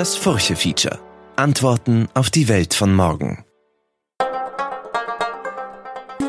Das 0.00 0.16
Furche-Feature. 0.16 0.98
Antworten 1.36 2.08
auf 2.14 2.30
die 2.30 2.48
Welt 2.48 2.72
von 2.72 2.94
morgen. 2.94 3.44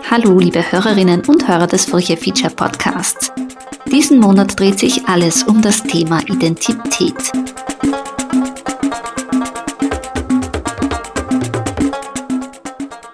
Hallo, 0.10 0.38
liebe 0.40 0.74
Hörerinnen 0.74 1.22
und 1.26 1.48
Hörer 1.48 1.68
des 1.68 1.86
Furche 1.86 2.18
Feature 2.18 2.54
Podcasts. 2.54 3.32
Diesen 3.90 4.20
Monat 4.20 4.60
dreht 4.60 4.78
sich 4.78 5.06
alles 5.06 5.44
um 5.44 5.62
das 5.62 5.84
Thema 5.84 6.20
Identität. 6.28 7.16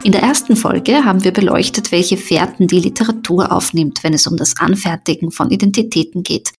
In 0.04 0.12
der 0.12 0.24
ersten 0.24 0.56
Folge 0.56 1.06
haben 1.06 1.24
wir 1.24 1.34
beleuchtet, 1.34 1.92
welche 1.92 2.18
Fährten 2.18 2.66
die 2.66 2.80
Literatur 2.80 3.52
aufnimmt, 3.52 4.04
wenn 4.04 4.16
es 4.16 4.26
um 4.26 4.36
das 4.36 4.58
Anfertigen 4.58 5.30
von 5.30 5.52
Identitäten 5.52 6.24
geht. 6.24 6.57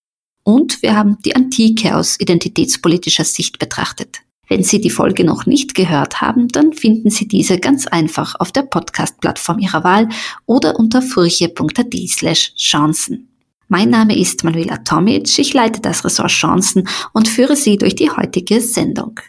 Und 0.49 0.81
wir 0.81 0.97
haben 0.97 1.19
die 1.27 1.37
Antike 1.37 1.95
aus 1.95 2.19
identitätspolitischer 2.19 3.25
Sicht 3.25 3.59
betrachtet. 3.59 4.21
Wenn 4.49 4.63
Sie 4.63 4.81
die 4.81 4.89
Folge 4.89 5.23
noch 5.23 5.45
nicht 5.45 5.75
gehört 5.75 6.23
haben, 6.23 6.49
dann 6.49 6.73
finden 6.73 7.11
Sie 7.11 7.29
diese 7.29 7.59
ganz 7.59 7.87
einfach 7.87 8.35
auf 8.39 8.51
der 8.51 8.63
Podcast-Plattform 8.63 9.59
Ihrer 9.59 9.85
Wahl 9.85 10.09
oder 10.47 10.79
unter 10.79 11.03
furche.at 11.03 11.95
slash 12.09 12.55
Chancen. 12.57 13.29
Mein 13.69 13.91
Name 13.91 14.19
ist 14.19 14.43
Manuela 14.43 14.79
Tomic, 14.79 15.39
ich 15.39 15.53
leite 15.53 15.83
das 15.83 16.03
Ressort 16.03 16.31
Chancen 16.31 16.89
und 17.13 17.29
führe 17.29 17.55
Sie 17.55 17.77
durch 17.77 17.95
die 17.95 18.11
heutige 18.11 18.63
Sendung. 18.63 19.21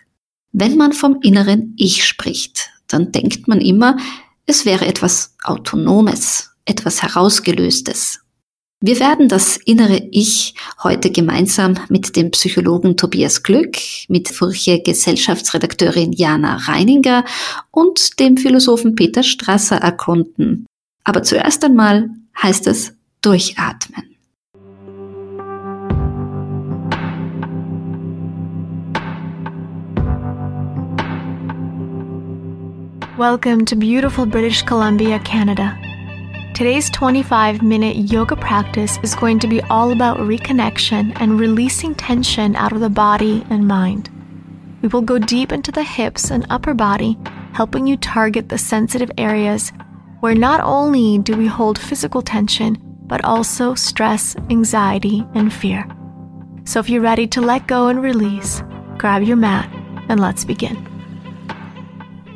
Wenn 0.53 0.77
man 0.77 0.93
vom 0.93 1.19
inneren 1.21 1.73
Ich 1.75 2.05
spricht, 2.05 2.69
dann 2.87 3.11
denkt 3.11 3.45
man 3.45 3.59
immer, 3.59 3.97
es 4.45 4.65
wäre 4.65 4.87
etwas 4.87 5.35
Autonomes, 5.43 6.51
etwas 6.63 7.03
Herausgelöstes. 7.03 8.21
Wir 8.81 8.97
werden 9.01 9.27
das 9.27 9.57
innere 9.57 10.07
Ich 10.11 10.53
heute 10.81 11.11
gemeinsam 11.11 11.73
mit 11.89 12.15
dem 12.15 12.31
Psychologen 12.31 12.95
Tobias 12.95 13.43
Glück, 13.43 13.75
mit 14.07 14.29
Furche 14.29 14.81
Gesellschaftsredakteurin 14.81 16.13
Jana 16.13 16.55
Reininger 16.55 17.25
und 17.71 18.21
dem 18.21 18.37
Philosophen 18.37 18.95
Peter 18.95 19.21
Strasser 19.21 19.75
erkunden. 19.75 20.65
Aber 21.03 21.23
zuerst 21.23 21.61
einmal 21.65 22.09
heißt 22.41 22.67
es 22.67 22.93
durchatmen. 23.21 24.15
Welcome 33.17 33.65
to 33.65 33.75
beautiful 33.75 34.25
British 34.25 34.65
Columbia, 34.65 35.19
Canada. 35.19 35.75
Today's 36.59 36.89
25 36.89 37.61
minute 37.61 38.11
yoga 38.11 38.35
practice 38.35 38.99
is 39.01 39.15
going 39.15 39.39
to 39.39 39.47
be 39.47 39.61
all 39.69 39.93
about 39.93 40.17
reconnection 40.17 41.13
and 41.21 41.39
releasing 41.39 41.95
tension 41.95 42.53
out 42.57 42.73
of 42.73 42.81
the 42.81 42.89
body 42.89 43.45
and 43.49 43.65
mind. 43.65 44.09
We 44.81 44.89
will 44.89 45.01
go 45.01 45.19
deep 45.19 45.53
into 45.53 45.71
the 45.71 45.85
hips 45.85 46.31
and 46.31 46.45
upper 46.49 46.73
body, 46.73 47.17
helping 47.53 47.87
you 47.87 47.95
target 47.95 48.49
the 48.49 48.57
sensitive 48.57 49.09
areas 49.17 49.71
where 50.19 50.35
not 50.35 50.59
only 50.59 51.19
do 51.19 51.37
we 51.37 51.47
hold 51.47 51.79
physical 51.79 52.21
tension, 52.21 52.77
but 53.07 53.23
also 53.23 53.73
stress, 53.73 54.35
anxiety, 54.49 55.25
and 55.35 55.53
fear. 55.53 55.87
So 56.65 56.81
if 56.81 56.89
you're 56.89 57.01
ready 57.01 57.27
to 57.27 57.39
let 57.39 57.67
go 57.67 57.87
and 57.87 58.03
release, 58.03 58.61
grab 58.97 59.23
your 59.23 59.37
mat 59.37 59.73
and 60.09 60.19
let's 60.19 60.43
begin. 60.43 60.88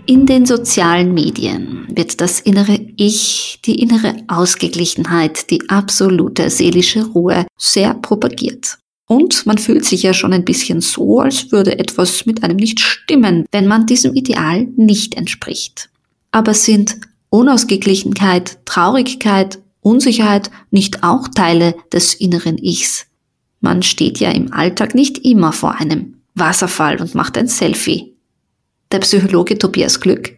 In 0.05 0.25
den 0.25 0.45
sozialen 0.45 1.13
Medien 1.13 1.87
wird 1.87 2.19
das 2.19 2.41
innere 2.41 2.77
Ich, 2.97 3.59
die 3.65 3.79
innere 3.81 4.17
Ausgeglichenheit, 4.27 5.49
die 5.49 5.69
absolute 5.69 6.49
seelische 6.49 7.05
Ruhe 7.05 7.47
sehr 7.57 7.93
propagiert. 7.93 8.79
Und 9.07 9.45
man 9.45 9.57
fühlt 9.57 9.85
sich 9.85 10.03
ja 10.03 10.13
schon 10.13 10.33
ein 10.33 10.43
bisschen 10.43 10.81
so, 10.81 11.19
als 11.19 11.53
würde 11.53 11.79
etwas 11.79 12.25
mit 12.25 12.43
einem 12.43 12.57
nicht 12.57 12.81
stimmen, 12.81 13.45
wenn 13.53 13.65
man 13.65 13.85
diesem 13.85 14.13
Ideal 14.13 14.67
nicht 14.75 15.15
entspricht. 15.15 15.89
Aber 16.31 16.53
sind 16.53 16.97
Unausgeglichenheit, 17.29 18.59
Traurigkeit, 18.65 19.59
Unsicherheit 19.79 20.51
nicht 20.69 21.03
auch 21.03 21.29
Teile 21.29 21.75
des 21.93 22.13
inneren 22.13 22.57
Ichs? 22.57 23.05
Man 23.61 23.83
steht 23.83 24.19
ja 24.19 24.31
im 24.31 24.51
Alltag 24.51 24.95
nicht 24.95 25.19
immer 25.19 25.53
vor 25.53 25.75
einem 25.75 26.15
Wasserfall 26.35 26.99
und 26.99 27.15
macht 27.15 27.37
ein 27.37 27.47
Selfie 27.47 28.12
der 28.93 28.99
Psychologe 28.99 29.57
Tobias 29.57 29.99
Glück? 29.99 30.33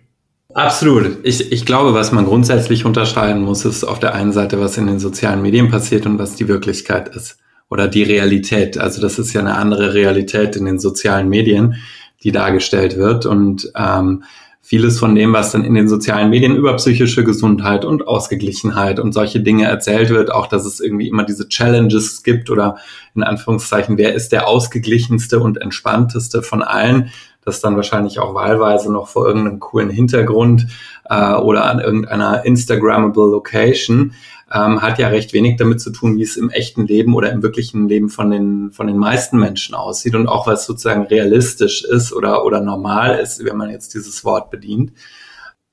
Absolut. 0.54 1.18
Ich, 1.24 1.52
ich 1.52 1.66
glaube, 1.66 1.94
was 1.94 2.14
man 2.14 2.26
grundsätzlich 2.26 2.86
unterscheiden 2.86 3.42
muss, 3.42 3.66
ist 3.66 3.84
auf 3.84 4.00
der 4.00 4.16
einen 4.16 4.32
Seite, 4.32 4.60
was 4.60 4.78
in 4.78 4.88
den 4.88 5.00
sozialen 5.00 5.42
Medien 5.42 5.70
passiert 5.70 6.06
und 6.06 6.18
was 6.18 6.36
die 6.36 6.48
Wirklichkeit 6.48 7.14
ist 7.14 7.38
oder 7.70 7.90
die 7.90 8.04
Realität. 8.04 8.78
Also 8.78 9.02
das 9.02 9.20
ist 9.20 9.34
ja 9.34 9.42
eine 9.42 9.56
andere 9.56 9.94
Realität 9.94 10.56
in 10.56 10.64
den 10.64 10.80
sozialen 10.80 11.28
Medien, 11.28 11.76
die 12.24 12.32
dargestellt 12.32 12.96
wird. 12.98 13.26
Und 13.26 13.70
ähm, 13.76 14.24
vieles 14.62 14.98
von 14.98 15.14
dem, 15.14 15.34
was 15.34 15.52
dann 15.52 15.64
in 15.64 15.76
den 15.76 15.88
sozialen 15.88 16.30
Medien 16.30 16.56
über 16.56 16.76
psychische 16.78 17.24
Gesundheit 17.24 17.86
und 17.86 18.08
Ausgeglichenheit 18.08 19.00
und 19.00 19.14
solche 19.14 19.42
Dinge 19.42 19.66
erzählt 19.66 20.10
wird, 20.10 20.32
auch 20.32 20.48
dass 20.48 20.66
es 20.66 20.80
irgendwie 20.80 21.08
immer 21.08 21.24
diese 21.24 21.50
Challenges 21.50 22.24
gibt 22.24 22.50
oder 22.50 22.78
in 23.14 23.22
Anführungszeichen, 23.22 23.98
wer 23.98 24.16
ist 24.16 24.32
der 24.32 24.48
ausgeglichenste 24.48 25.40
und 25.40 25.62
entspannteste 25.62 26.42
von 26.42 26.64
allen, 26.64 27.12
das 27.46 27.62
dann 27.62 27.76
wahrscheinlich 27.76 28.20
auch 28.20 28.34
wahlweise 28.34 28.92
noch 28.92 29.08
vor 29.08 29.28
irgendeinem 29.28 29.60
coolen 29.60 29.90
Hintergrund 29.90 30.68
äh, 31.06 31.34
oder 31.34 31.66
an 31.66 31.80
irgendeiner 31.80 32.44
Instagrammable 32.44 33.30
Location, 33.30 34.14
ähm, 34.52 34.82
hat 34.82 35.00
ja 35.00 35.08
recht 35.08 35.34
wenig 35.34 35.58
damit 35.58 35.80
zu 35.80 35.92
tun, 35.92 36.18
wie 36.18 36.24
es 36.24 36.38
im 36.38 36.50
echten 36.50 36.86
Leben 36.86 37.14
oder 37.14 37.32
im 37.32 37.44
wirklichen 37.44 37.88
Leben 37.88 38.10
von 38.10 38.30
den, 38.32 38.72
von 38.72 38.88
den 38.88 38.98
meisten 38.98 39.40
Menschen 39.40 39.76
aussieht 39.76 40.16
und 40.16 40.28
auch 40.28 40.48
was 40.48 40.66
sozusagen 40.66 41.04
realistisch 41.04 41.84
ist 41.84 42.14
oder, 42.14 42.46
oder 42.46 42.62
normal 42.62 43.20
ist, 43.20 43.44
wenn 43.44 43.58
man 43.58 43.70
jetzt 43.70 43.94
dieses 43.94 44.26
Wort 44.26 44.50
bedient. 44.50 44.92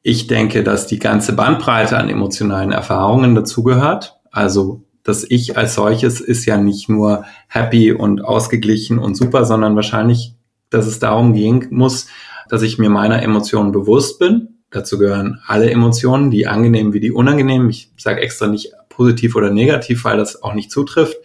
Ich 0.03 0.27
denke, 0.27 0.65
dass 0.65 0.87
die 0.87 0.99
ganze 0.99 1.33
Bandbreite 1.35 1.97
an 1.97 2.09
emotionalen 2.09 2.73
Erfahrungen 2.73 3.35
dazugehört. 3.35 4.19
Also 4.31 4.85
das 5.05 5.25
Ich 5.29 5.57
als 5.57 5.75
solches 5.75 6.21
ist 6.21 6.45
ja 6.45 6.57
nicht 6.57 6.89
nur 6.89 7.25
happy 7.49 7.93
und 7.93 8.25
ausgeglichen 8.25 8.99
und 8.99 9.17
super, 9.17 9.45
sondern 9.45 9.77
wahrscheinlich 9.77 10.35
dass 10.73 10.87
es 10.87 10.99
darum 10.99 11.33
gehen 11.33 11.67
muss, 11.71 12.07
dass 12.49 12.63
ich 12.63 12.79
mir 12.79 12.91
meiner 12.91 13.23
Emotionen 13.23 13.73
bewusst 13.73 14.19
bin. 14.19 14.49
Dazu 14.71 14.99
gehören 14.99 15.41
alle 15.47 15.71
Emotionen, 15.71 16.31
die 16.31 16.47
angenehm 16.47 16.93
wie 16.93 17.01
die 17.01 17.13
unangenehm. 17.13 17.69
Ich 17.69 17.91
sage 17.97 18.21
extra 18.21 18.47
nicht 18.47 18.73
positiv 18.89 19.37
oder 19.37 19.51
negativ, 19.51 20.05
weil 20.05 20.17
das 20.17 20.43
auch 20.43 20.55
nicht 20.55 20.71
zutrifft. 20.71 21.17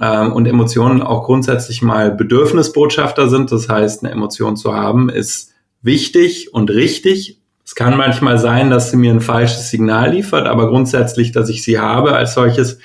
Ähm, 0.00 0.32
und 0.32 0.46
Emotionen 0.46 1.02
auch 1.02 1.24
grundsätzlich 1.24 1.82
mal 1.82 2.10
Bedürfnisbotschafter 2.10 3.28
sind. 3.28 3.52
Das 3.52 3.68
heißt, 3.68 4.04
eine 4.04 4.12
Emotion 4.12 4.56
zu 4.56 4.74
haben 4.74 5.08
ist 5.08 5.52
wichtig 5.82 6.54
und 6.54 6.70
richtig. 6.70 7.40
Es 7.64 7.74
kann 7.74 7.96
manchmal 7.96 8.38
sein, 8.38 8.70
dass 8.70 8.90
sie 8.90 8.96
mir 8.96 9.12
ein 9.12 9.20
falsches 9.20 9.70
Signal 9.70 10.12
liefert, 10.12 10.46
aber 10.46 10.68
grundsätzlich, 10.68 11.32
dass 11.32 11.48
ich 11.48 11.62
sie 11.62 11.78
habe 11.78 12.14
als 12.14 12.34
solches, 12.34 12.78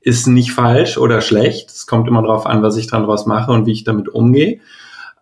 ist 0.00 0.26
nicht 0.26 0.52
falsch 0.52 0.96
oder 0.96 1.20
schlecht. 1.20 1.70
Es 1.70 1.86
kommt 1.86 2.08
immer 2.08 2.22
darauf 2.22 2.46
an, 2.46 2.62
was 2.62 2.76
ich 2.76 2.86
dann 2.86 3.02
daraus 3.02 3.26
mache 3.26 3.52
und 3.52 3.66
wie 3.66 3.72
ich 3.72 3.84
damit 3.84 4.08
umgehe. 4.08 4.60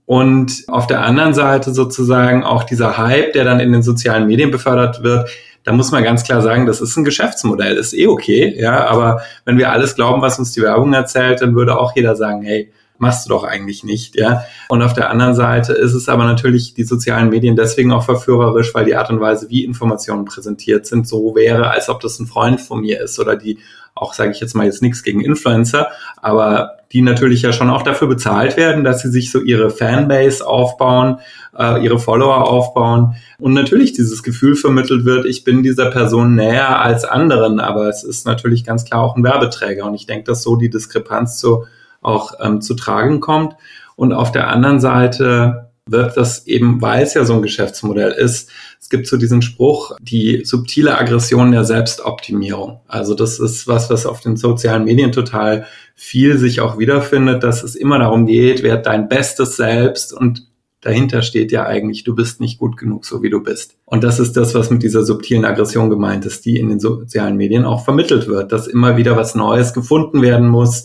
Und 0.09 0.65
auf 0.69 0.87
der 0.87 1.03
anderen 1.03 1.35
Seite 1.35 1.75
sozusagen 1.75 2.43
auch 2.43 2.65
dieser 2.65 2.97
Hype, 2.97 3.35
der 3.35 3.45
dann 3.45 3.61
in 3.61 3.73
den 3.73 3.83
sozialen 3.83 4.27
Medien 4.27 4.51
befördert 4.51 5.03
wird, 5.03 5.29
da 5.65 5.73
muss 5.73 5.93
man 5.93 6.03
ganz 6.03 6.25
klar 6.25 6.41
sagen, 6.41 6.65
das 6.65 6.81
ist 6.81 6.97
ein 6.97 7.05
Geschäftsmodell, 7.05 7.77
ist 7.77 7.93
eh 7.93 8.07
okay, 8.07 8.59
ja, 8.59 8.87
aber 8.87 9.21
wenn 9.45 9.59
wir 9.59 9.71
alles 9.71 9.97
glauben, 9.97 10.23
was 10.23 10.39
uns 10.39 10.53
die 10.53 10.63
Werbung 10.63 10.95
erzählt, 10.95 11.43
dann 11.43 11.55
würde 11.55 11.79
auch 11.79 11.95
jeder 11.95 12.17
sagen, 12.17 12.41
hey, 12.41 12.73
machst 12.99 13.27
du 13.27 13.31
doch 13.31 13.45
eigentlich 13.45 13.85
nicht, 13.85 14.17
ja. 14.17 14.45
Und 14.69 14.83
auf 14.83 14.93
der 14.93 15.11
anderen 15.11 15.35
Seite 15.35 15.73
ist 15.73 15.95
es 15.95 16.09
aber 16.09 16.25
natürlich 16.25 16.75
die 16.75 16.85
sozialen 16.85 17.31
Medien 17.31 17.57
deswegen 17.57 17.93
auch 17.93 18.05
verführerisch, 18.05 18.75
weil 18.75 18.85
die 18.85 18.97
Art 18.97 19.11
und 19.11 19.21
Weise, 19.21 19.49
wie 19.49 19.65
Informationen 19.65 20.25
präsentiert 20.25 20.87
sind, 20.87 21.09
so 21.09 21.35
wäre, 21.35 21.71
als 21.71 21.89
ob 21.89 22.01
das 22.01 22.19
ein 22.19 22.27
Freund 22.27 22.61
von 22.61 22.81
mir 22.81 23.01
ist 23.01 23.19
oder 23.19 23.37
die 23.37 23.59
auch, 24.01 24.15
sage 24.15 24.31
ich 24.31 24.41
jetzt 24.41 24.55
mal 24.55 24.67
jetzt 24.67 24.83
nichts 24.83 25.03
gegen 25.03 25.21
Influencer, 25.21 25.89
aber 26.23 26.73
die 26.93 27.03
natürlich 27.03 27.43
ja 27.43 27.53
schon 27.53 27.69
auch 27.69 27.83
dafür 27.83 28.09
bezahlt 28.09 28.57
werden, 28.57 28.85
dass 28.85 29.03
sie 29.03 29.11
sich 29.11 29.31
so 29.31 29.41
ihre 29.41 29.71
Fanbase 29.71 30.47
aufbauen, 30.47 31.19
äh, 31.57 31.85
ihre 31.85 31.99
Follower 31.99 32.49
aufbauen 32.49 33.17
und 33.39 33.53
natürlich 33.53 33.93
dieses 33.93 34.23
Gefühl 34.23 34.57
vermittelt 34.57 35.05
wird, 35.05 35.27
ich 35.27 35.45
bin 35.45 35.63
dieser 35.63 35.91
Person 35.91 36.35
näher 36.35 36.81
als 36.81 37.05
anderen, 37.05 37.61
aber 37.61 37.89
es 37.89 38.05
ist 38.05 38.25
natürlich 38.25 38.65
ganz 38.65 38.85
klar 38.85 39.03
auch 39.03 39.17
ein 39.17 39.25
Werbeträger 39.25 39.85
und 39.85 39.95
ich 39.95 40.07
denke, 40.07 40.25
dass 40.25 40.43
so 40.43 40.57
die 40.57 40.71
Diskrepanz 40.71 41.39
zu, 41.39 41.67
auch 42.09 42.35
ähm, 42.41 42.61
zu 42.61 42.75
tragen 42.75 43.21
kommt 43.21 43.55
und 43.97 44.13
auf 44.13 44.33
der 44.33 44.49
anderen 44.49 44.81
Seite 44.81 45.69
wird 45.91 46.17
das 46.17 46.47
eben, 46.47 46.81
weil 46.81 47.03
es 47.03 47.15
ja 47.15 47.25
so 47.25 47.35
ein 47.35 47.43
Geschäftsmodell 47.43 48.13
ist, 48.13 48.51
es 48.81 48.89
gibt 48.89 49.07
so 49.07 49.17
diesen 49.17 49.43
Spruch, 49.43 49.97
die 50.01 50.45
subtile 50.45 50.99
Aggression 50.99 51.51
der 51.51 51.65
Selbstoptimierung. 51.65 52.81
Also 52.87 53.15
das 53.15 53.39
ist 53.39 53.67
was, 53.67 53.91
was 53.91 54.07
auf 54.07 54.21
den 54.21 54.37
sozialen 54.37 54.85
Medien 54.85 55.13
total 55.13 55.67
viel 55.95 56.39
sich 56.39 56.61
auch 56.61 56.79
wiederfindet, 56.79 57.43
dass 57.43 57.63
es 57.63 57.75
immer 57.75 57.99
darum 57.99 58.27
geht, 58.27 58.63
wer 58.63 58.77
dein 58.77 59.09
bestes 59.09 59.57
Selbst 59.57 60.13
und 60.13 60.47
dahinter 60.81 61.23
steht 61.23 61.51
ja 61.51 61.67
eigentlich, 61.67 62.05
du 62.05 62.15
bist 62.15 62.41
nicht 62.41 62.59
gut 62.59 62.77
genug, 62.77 63.05
so 63.05 63.23
wie 63.23 63.31
du 63.31 63.43
bist. 63.43 63.77
Und 63.85 64.05
das 64.05 64.21
ist 64.21 64.37
das, 64.37 64.55
was 64.55 64.71
mit 64.71 64.83
dieser 64.83 65.05
subtilen 65.05 65.45
Aggression 65.45 65.91
gemeint 65.91 66.25
ist, 66.25 66.45
die 66.45 66.59
in 66.59 66.69
den 66.69 66.81
sozialen 66.81 67.37
Medien 67.37 67.65
auch 67.65 67.85
vermittelt 67.85 68.29
wird, 68.29 68.53
dass 68.53 68.69
immer 68.69 68.97
wieder 68.97 69.17
was 69.17 69.35
Neues 69.35 69.75
gefunden 69.75 70.23
werden 70.23 70.49
muss, 70.49 70.85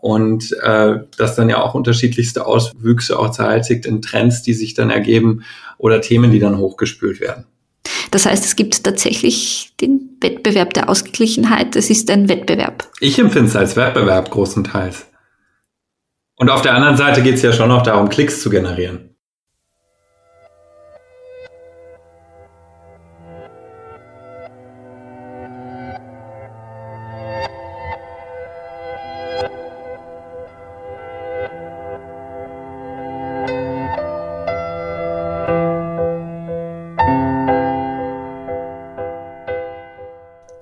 und 0.00 0.52
äh, 0.62 0.98
das 1.16 1.34
dann 1.34 1.48
ja 1.48 1.62
auch 1.62 1.74
unterschiedlichste 1.74 2.46
Auswüchse 2.46 3.18
auch 3.18 3.30
zeitigt 3.30 3.86
in 3.86 4.02
Trends, 4.02 4.42
die 4.42 4.54
sich 4.54 4.74
dann 4.74 4.90
ergeben 4.90 5.44
oder 5.78 6.00
Themen, 6.00 6.30
die 6.30 6.38
dann 6.38 6.58
hochgespült 6.58 7.20
werden. 7.20 7.44
Das 8.10 8.26
heißt, 8.26 8.44
es 8.44 8.56
gibt 8.56 8.82
tatsächlich 8.82 9.72
den 9.80 10.16
Wettbewerb 10.20 10.74
der 10.74 10.88
Ausgeglichenheit. 10.88 11.76
Es 11.76 11.90
ist 11.90 12.10
ein 12.10 12.28
Wettbewerb. 12.28 12.88
Ich 13.00 13.18
empfinde 13.18 13.48
es 13.48 13.56
als 13.56 13.76
Wettbewerb 13.76 14.30
großenteils. 14.30 15.06
Und 16.36 16.50
auf 16.50 16.62
der 16.62 16.74
anderen 16.74 16.96
Seite 16.96 17.22
geht 17.22 17.34
es 17.34 17.42
ja 17.42 17.52
schon 17.52 17.68
noch 17.68 17.82
darum, 17.82 18.08
Klicks 18.08 18.42
zu 18.42 18.50
generieren. 18.50 19.09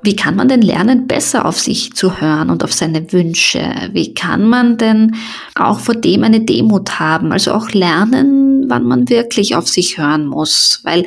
Wie 0.08 0.16
kann 0.16 0.37
man 0.37 0.49
denn 0.49 0.62
lernen, 0.62 1.06
besser 1.06 1.44
auf 1.44 1.60
sich 1.60 1.93
zu 1.93 2.19
hören 2.19 2.49
und 2.49 2.64
auf 2.64 2.72
seine 2.72 3.12
Wünsche? 3.12 3.90
Wie 3.93 4.14
kann 4.14 4.49
man 4.49 4.78
denn 4.78 5.16
auch 5.55 5.81
vor 5.81 5.94
dem 5.94 6.25
eine 6.25 6.40
Demut 6.40 6.99
haben? 6.99 7.31
Also 7.31 7.52
auch 7.52 7.72
lernen, 7.72 8.70
wann 8.70 8.84
man 8.84 9.10
wirklich 9.10 9.55
auf 9.55 9.69
sich 9.69 9.99
hören 9.99 10.25
muss? 10.25 10.81
Weil 10.82 11.05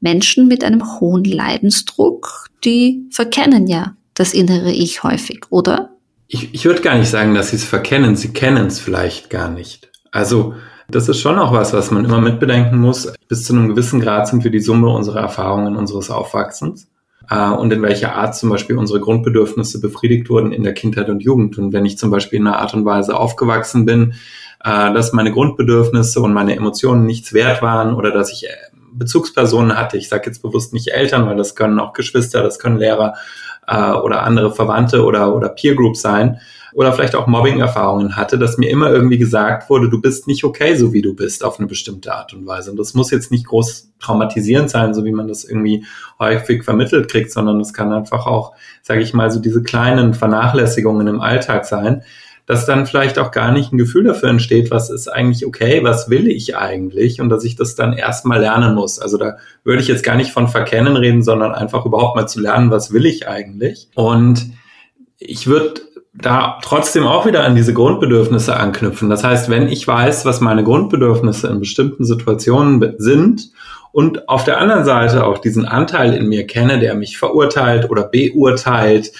Menschen 0.00 0.48
mit 0.48 0.64
einem 0.64 0.98
hohen 0.98 1.22
Leidensdruck, 1.22 2.46
die 2.64 3.06
verkennen 3.12 3.68
ja 3.68 3.94
das 4.14 4.34
innere 4.34 4.72
Ich 4.72 5.04
häufig, 5.04 5.42
oder? 5.50 5.90
Ich, 6.26 6.52
ich 6.52 6.64
würde 6.64 6.82
gar 6.82 6.98
nicht 6.98 7.10
sagen, 7.10 7.36
dass 7.36 7.50
sie 7.50 7.56
es 7.56 7.64
verkennen. 7.64 8.16
Sie 8.16 8.32
kennen 8.32 8.66
es 8.66 8.80
vielleicht 8.80 9.30
gar 9.30 9.48
nicht. 9.48 9.92
Also 10.10 10.54
das 10.88 11.08
ist 11.08 11.20
schon 11.20 11.38
auch 11.38 11.52
was, 11.52 11.72
was 11.72 11.92
man 11.92 12.04
immer 12.04 12.20
mitbedenken 12.20 12.80
muss. 12.80 13.12
Bis 13.28 13.44
zu 13.44 13.52
einem 13.52 13.68
gewissen 13.68 14.00
Grad 14.00 14.26
sind 14.26 14.42
wir 14.42 14.50
die 14.50 14.58
Summe 14.58 14.88
unserer 14.88 15.20
Erfahrungen, 15.20 15.76
unseres 15.76 16.10
Aufwachsens 16.10 16.88
äh, 17.30 17.50
und 17.50 17.72
in 17.72 17.82
welcher 17.82 18.14
Art 18.14 18.36
zum 18.36 18.50
Beispiel 18.50 18.76
unsere 18.76 19.00
Grundbedürfnisse 19.00 19.80
befriedigt 19.80 20.28
wurden 20.30 20.52
in 20.52 20.62
der 20.62 20.74
Kindheit 20.74 21.08
und 21.08 21.22
Jugend. 21.22 21.58
Und 21.58 21.72
wenn 21.72 21.84
ich 21.84 21.98
zum 21.98 22.10
Beispiel 22.10 22.40
in 22.40 22.46
einer 22.46 22.58
Art 22.58 22.74
und 22.74 22.84
Weise 22.84 23.16
aufgewachsen 23.16 23.84
bin, 23.84 24.14
äh, 24.64 24.92
dass 24.92 25.12
meine 25.12 25.32
Grundbedürfnisse 25.32 26.20
und 26.20 26.32
meine 26.32 26.56
Emotionen 26.56 27.06
nichts 27.06 27.32
wert 27.32 27.62
waren 27.62 27.94
oder 27.94 28.10
dass 28.10 28.32
ich 28.32 28.46
äh, 28.46 28.52
Bezugspersonen 28.92 29.76
hatte, 29.76 29.96
ich 29.96 30.08
sage 30.08 30.24
jetzt 30.26 30.42
bewusst 30.42 30.72
nicht 30.72 30.88
Eltern, 30.88 31.26
weil 31.26 31.36
das 31.36 31.56
können 31.56 31.80
auch 31.80 31.92
Geschwister, 31.94 32.42
das 32.42 32.58
können 32.58 32.78
Lehrer 32.78 33.14
oder 33.66 34.24
andere 34.24 34.52
Verwandte 34.52 35.04
oder, 35.04 35.34
oder 35.34 35.48
Peer 35.48 35.74
sein, 35.94 36.38
oder 36.74 36.92
vielleicht 36.92 37.14
auch 37.14 37.28
Mobbing-Erfahrungen 37.28 38.16
hatte, 38.16 38.36
dass 38.36 38.58
mir 38.58 38.68
immer 38.68 38.90
irgendwie 38.90 39.16
gesagt 39.16 39.70
wurde, 39.70 39.88
du 39.88 40.00
bist 40.00 40.26
nicht 40.26 40.42
okay, 40.42 40.74
so 40.74 40.92
wie 40.92 41.02
du 41.02 41.14
bist, 41.14 41.44
auf 41.44 41.58
eine 41.58 41.68
bestimmte 41.68 42.12
Art 42.12 42.34
und 42.34 42.46
Weise. 42.46 42.72
Und 42.72 42.76
das 42.76 42.94
muss 42.94 43.12
jetzt 43.12 43.30
nicht 43.30 43.46
groß 43.46 43.92
traumatisierend 44.00 44.68
sein, 44.68 44.92
so 44.92 45.04
wie 45.04 45.12
man 45.12 45.28
das 45.28 45.44
irgendwie 45.44 45.84
häufig 46.18 46.64
vermittelt 46.64 47.08
kriegt, 47.08 47.30
sondern 47.30 47.60
es 47.60 47.72
kann 47.72 47.92
einfach 47.92 48.26
auch, 48.26 48.54
sage 48.82 49.02
ich 49.02 49.14
mal, 49.14 49.30
so 49.30 49.40
diese 49.40 49.62
kleinen 49.62 50.14
Vernachlässigungen 50.14 51.06
im 51.06 51.20
Alltag 51.20 51.64
sein, 51.64 52.02
dass 52.46 52.66
dann 52.66 52.86
vielleicht 52.86 53.18
auch 53.20 53.30
gar 53.30 53.52
nicht 53.52 53.72
ein 53.72 53.78
Gefühl 53.78 54.04
dafür 54.04 54.28
entsteht, 54.28 54.72
was 54.72 54.90
ist 54.90 55.08
eigentlich 55.08 55.46
okay, 55.46 55.82
was 55.84 56.10
will 56.10 56.26
ich 56.26 56.56
eigentlich 56.56 57.20
und 57.20 57.28
dass 57.28 57.44
ich 57.44 57.54
das 57.54 57.76
dann 57.76 57.92
erstmal 57.92 58.40
lernen 58.40 58.74
muss. 58.74 58.98
Also 58.98 59.16
da 59.16 59.36
würde 59.62 59.80
ich 59.80 59.88
jetzt 59.88 60.02
gar 60.02 60.16
nicht 60.16 60.32
von 60.32 60.48
Verkennen 60.48 60.96
reden, 60.96 61.22
sondern 61.22 61.52
einfach 61.52 61.86
überhaupt 61.86 62.16
mal 62.16 62.26
zu 62.26 62.40
lernen, 62.40 62.70
was 62.70 62.92
will 62.92 63.06
ich 63.06 63.28
eigentlich. 63.28 63.88
Und 63.94 64.50
ich 65.18 65.46
würde 65.46 65.80
da 66.14 66.58
trotzdem 66.62 67.06
auch 67.06 67.26
wieder 67.26 67.44
an 67.44 67.56
diese 67.56 67.74
Grundbedürfnisse 67.74 68.56
anknüpfen. 68.56 69.10
Das 69.10 69.24
heißt, 69.24 69.50
wenn 69.50 69.68
ich 69.68 69.86
weiß, 69.86 70.24
was 70.24 70.40
meine 70.40 70.62
Grundbedürfnisse 70.62 71.48
in 71.48 71.58
bestimmten 71.58 72.04
Situationen 72.04 72.94
sind 72.98 73.50
und 73.90 74.28
auf 74.28 74.44
der 74.44 74.60
anderen 74.60 74.84
Seite 74.84 75.26
auch 75.26 75.38
diesen 75.38 75.66
Anteil 75.66 76.14
in 76.14 76.28
mir 76.28 76.46
kenne, 76.46 76.78
der 76.78 76.94
mich 76.94 77.18
verurteilt 77.18 77.90
oder 77.90 78.04
beurteilt, 78.04 79.12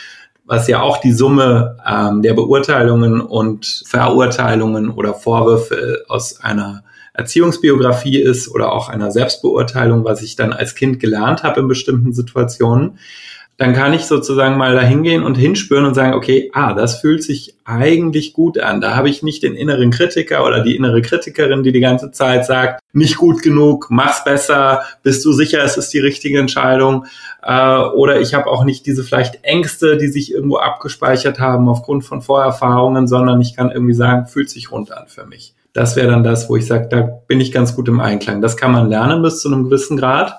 was 0.45 0.69
ja 0.69 0.83
auch 0.83 0.99
die 0.99 1.13
Summe 1.13 1.79
ähm, 1.87 2.23
der 2.23 2.35
Beurteilungen 2.35 3.21
und 3.21 3.83
Verurteilungen 3.87 4.91
oder 4.91 5.15
Vorwürfe 5.15 6.05
aus 6.09 6.41
einer 6.43 6.85
Erziehungsbiografie 7.15 8.19
ist 8.19 8.49
oder 8.49 8.73
auch 8.73 8.89
einer 8.89 9.11
Selbstbeurteilung, 9.11 10.05
was 10.05 10.23
ich 10.23 10.37
dann 10.37 10.53
als 10.53 10.75
Kind 10.75 11.01
gelernt 11.01 11.43
habe 11.45 11.61
in 11.61 11.69
bestimmten 11.69 12.13
Situationen, 12.13 12.99
dann 13.57 13.73
kann 13.73 13.93
ich 13.93 14.07
sozusagen 14.07 14.57
mal 14.57 14.75
da 14.75 14.81
hingehen 14.81 15.23
und 15.23 15.37
hinspüren 15.37 15.87
und 15.87 15.95
sagen, 15.95 16.15
okay, 16.15 16.51
ah, 16.55 16.73
das 16.75 17.01
fühlt 17.01 17.23
sich 17.23 17.55
eigentlich 17.65 18.33
gut 18.33 18.59
an. 18.59 18.81
Da 18.81 18.97
habe 18.97 19.09
ich 19.09 19.23
nicht 19.23 19.45
den 19.45 19.55
inneren 19.55 19.91
Kritiker 19.91 20.45
oder 20.45 20.63
die 20.63 20.75
innere 20.75 21.03
Kritikerin, 21.03 21.63
die 21.63 21.71
die 21.71 21.81
ganze 21.81 22.11
Zeit 22.11 22.47
sagt, 22.47 22.81
nicht 22.93 23.17
gut 23.17 23.43
genug, 23.43 23.87
mach's 23.91 24.25
besser, 24.25 24.83
bist 25.05 25.25
du 25.25 25.33
sicher, 25.33 25.63
es 25.63 25.77
ist 25.77 25.95
die 25.95 26.01
richtige 26.01 26.41
Entscheidung. 26.41 27.07
Äh, 27.43 27.79
oder 27.79 28.21
ich 28.21 28.35
habe 28.35 28.51
auch 28.51 28.65
nicht 28.65 28.87
diese 28.87 29.05
vielleicht 29.05 29.45
Ängste, 29.45 29.97
die 29.99 30.09
sich 30.09 30.33
irgendwo 30.33 30.57
abgespeichert 30.57 31.39
haben 31.39 31.69
aufgrund 31.69 32.05
von 32.05 32.23
Vorerfahrungen, 32.23 33.07
sondern 33.07 33.41
ich 33.41 33.55
kann 33.55 33.71
irgendwie 33.71 33.95
sagen, 33.95 34.27
fühlt 34.27 34.51
sich 34.51 34.73
rund 34.73 34.91
an 34.93 35.07
für 35.07 35.27
mich. 35.27 35.55
Das 35.73 35.95
wäre 35.97 36.09
dann 36.09 36.25
das, 36.25 36.49
wo 36.49 36.57
ich 36.57 36.67
sage, 36.67 36.89
da 36.89 37.03
bin 37.03 37.41
ich 37.41 37.53
ganz 37.53 37.75
gut 37.75 37.89
im 37.89 38.01
Einklang. 38.01 38.41
Das 38.41 38.57
kann 38.57 38.73
man 38.73 38.89
lernen 38.89 39.23
bis 39.23 39.41
zu 39.41 39.49
einem 39.49 39.65
gewissen 39.65 39.97
Grad. 39.97 40.39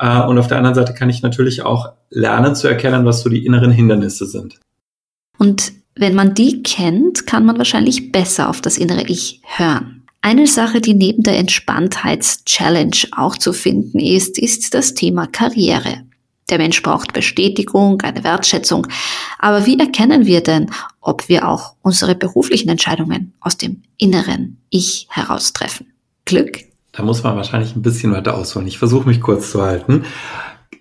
Äh, 0.00 0.22
und 0.22 0.38
auf 0.38 0.48
der 0.48 0.56
anderen 0.56 0.74
Seite 0.74 0.94
kann 0.94 1.10
ich 1.10 1.22
natürlich 1.22 1.62
auch 1.62 1.92
lernen 2.08 2.56
zu 2.56 2.66
erkennen, 2.66 3.04
was 3.04 3.20
so 3.20 3.28
die 3.28 3.44
inneren 3.44 3.70
Hindernisse 3.70 4.26
sind. 4.26 4.58
Und 5.38 5.72
wenn 5.94 6.14
man 6.14 6.34
die 6.34 6.62
kennt, 6.62 7.26
kann 7.26 7.44
man 7.44 7.58
wahrscheinlich 7.58 8.10
besser 8.10 8.48
auf 8.48 8.60
das 8.60 8.78
innere 8.78 9.02
Ich 9.06 9.42
hören. 9.44 10.02
Eine 10.22 10.46
Sache, 10.46 10.80
die 10.80 10.94
neben 10.94 11.22
der 11.22 11.38
Entspanntheits-Challenge 11.38 12.96
auch 13.16 13.36
zu 13.36 13.52
finden 13.52 14.00
ist, 14.00 14.38
ist 14.38 14.74
das 14.74 14.94
Thema 14.94 15.26
Karriere. 15.26 16.02
Der 16.50 16.58
Mensch 16.58 16.82
braucht 16.82 17.12
Bestätigung, 17.12 18.00
eine 18.02 18.24
Wertschätzung. 18.24 18.86
Aber 19.38 19.66
wie 19.66 19.78
erkennen 19.78 20.26
wir 20.26 20.42
denn, 20.42 20.70
ob 21.00 21.28
wir 21.28 21.48
auch 21.48 21.74
unsere 21.82 22.14
beruflichen 22.14 22.68
Entscheidungen 22.68 23.32
aus 23.40 23.56
dem 23.56 23.82
inneren 23.96 24.58
Ich 24.68 25.06
heraus 25.10 25.52
treffen? 25.52 25.86
Glück 26.24 26.69
da 27.00 27.06
muss 27.06 27.22
man 27.22 27.34
wahrscheinlich 27.34 27.74
ein 27.74 27.80
bisschen 27.80 28.12
weiter 28.12 28.36
ausholen. 28.36 28.68
Ich 28.68 28.78
versuche 28.78 29.08
mich 29.08 29.22
kurz 29.22 29.50
zu 29.50 29.62
halten. 29.62 30.04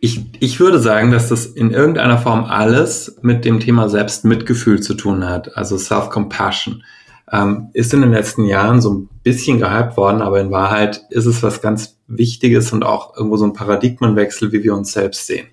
Ich, 0.01 0.25
ich 0.41 0.59
würde 0.59 0.79
sagen, 0.79 1.11
dass 1.11 1.29
das 1.29 1.45
in 1.45 1.71
irgendeiner 1.71 2.17
Form 2.17 2.43
alles 2.43 3.17
mit 3.21 3.45
dem 3.45 3.61
Thema 3.61 3.87
Selbstmitgefühl 3.87 4.81
zu 4.81 4.95
tun 4.95 5.25
hat, 5.25 5.55
also 5.55 5.77
Self-Compassion. 5.77 6.83
Ähm, 7.31 7.69
ist 7.71 7.93
in 7.93 8.01
den 8.01 8.11
letzten 8.11 8.43
Jahren 8.43 8.81
so 8.81 8.93
ein 8.93 9.09
bisschen 9.23 9.59
gehypt 9.59 9.95
worden, 9.95 10.21
aber 10.21 10.41
in 10.41 10.51
Wahrheit 10.51 11.03
ist 11.09 11.25
es 11.25 11.41
was 11.41 11.61
ganz 11.61 11.95
Wichtiges 12.07 12.73
und 12.73 12.83
auch 12.83 13.15
irgendwo 13.15 13.37
so 13.37 13.45
ein 13.45 13.53
Paradigmenwechsel, 13.53 14.51
wie 14.51 14.63
wir 14.63 14.73
uns 14.73 14.91
selbst 14.91 15.25
sehen. 15.25 15.47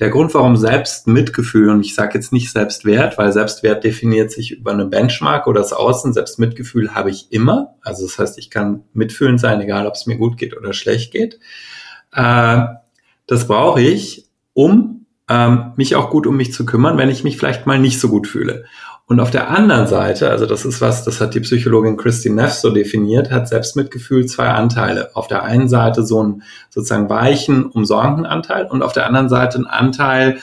Der 0.00 0.08
Grund, 0.08 0.32
warum 0.32 0.56
Selbstmitgefühl, 0.56 1.68
und 1.68 1.84
ich 1.84 1.94
sage 1.94 2.14
jetzt 2.14 2.32
nicht 2.32 2.50
Selbstwert, 2.50 3.18
weil 3.18 3.32
Selbstwert 3.32 3.84
definiert 3.84 4.32
sich 4.32 4.52
über 4.52 4.72
eine 4.72 4.86
Benchmark 4.86 5.46
oder 5.46 5.60
das 5.60 5.74
Außen, 5.74 6.14
Selbstmitgefühl 6.14 6.94
habe 6.94 7.10
ich 7.10 7.30
immer. 7.30 7.74
Also 7.82 8.06
das 8.06 8.18
heißt, 8.18 8.38
ich 8.38 8.48
kann 8.48 8.84
mitfühlend 8.94 9.38
sein, 9.38 9.60
egal 9.60 9.86
ob 9.86 9.94
es 9.94 10.06
mir 10.06 10.16
gut 10.16 10.38
geht 10.38 10.56
oder 10.56 10.72
schlecht 10.72 11.12
geht. 11.12 11.38
Äh, 12.14 12.64
das 13.26 13.46
brauche 13.46 13.82
ich, 13.82 14.26
um 14.54 14.99
ähm, 15.30 15.72
mich 15.76 15.96
auch 15.96 16.10
gut 16.10 16.26
um 16.26 16.36
mich 16.36 16.52
zu 16.52 16.66
kümmern, 16.66 16.98
wenn 16.98 17.08
ich 17.08 17.24
mich 17.24 17.38
vielleicht 17.38 17.64
mal 17.64 17.78
nicht 17.78 18.00
so 18.00 18.08
gut 18.08 18.26
fühle. 18.26 18.64
Und 19.06 19.18
auf 19.18 19.30
der 19.30 19.50
anderen 19.50 19.86
Seite, 19.86 20.30
also 20.30 20.46
das 20.46 20.64
ist 20.64 20.80
was, 20.80 21.04
das 21.04 21.20
hat 21.20 21.34
die 21.34 21.40
Psychologin 21.40 21.96
Christine 21.96 22.36
Neff 22.36 22.52
so 22.52 22.70
definiert, 22.70 23.30
hat 23.30 23.48
Selbstmitgefühl 23.48 24.26
zwei 24.26 24.48
Anteile. 24.48 25.10
Auf 25.14 25.26
der 25.26 25.42
einen 25.42 25.68
Seite 25.68 26.04
so 26.04 26.20
einen 26.20 26.42
sozusagen 26.68 27.08
weichen, 27.08 27.66
umsorgenden 27.66 28.26
Anteil 28.26 28.66
und 28.66 28.82
auf 28.82 28.92
der 28.92 29.06
anderen 29.06 29.28
Seite 29.28 29.56
einen 29.56 29.66
Anteil, 29.66 30.38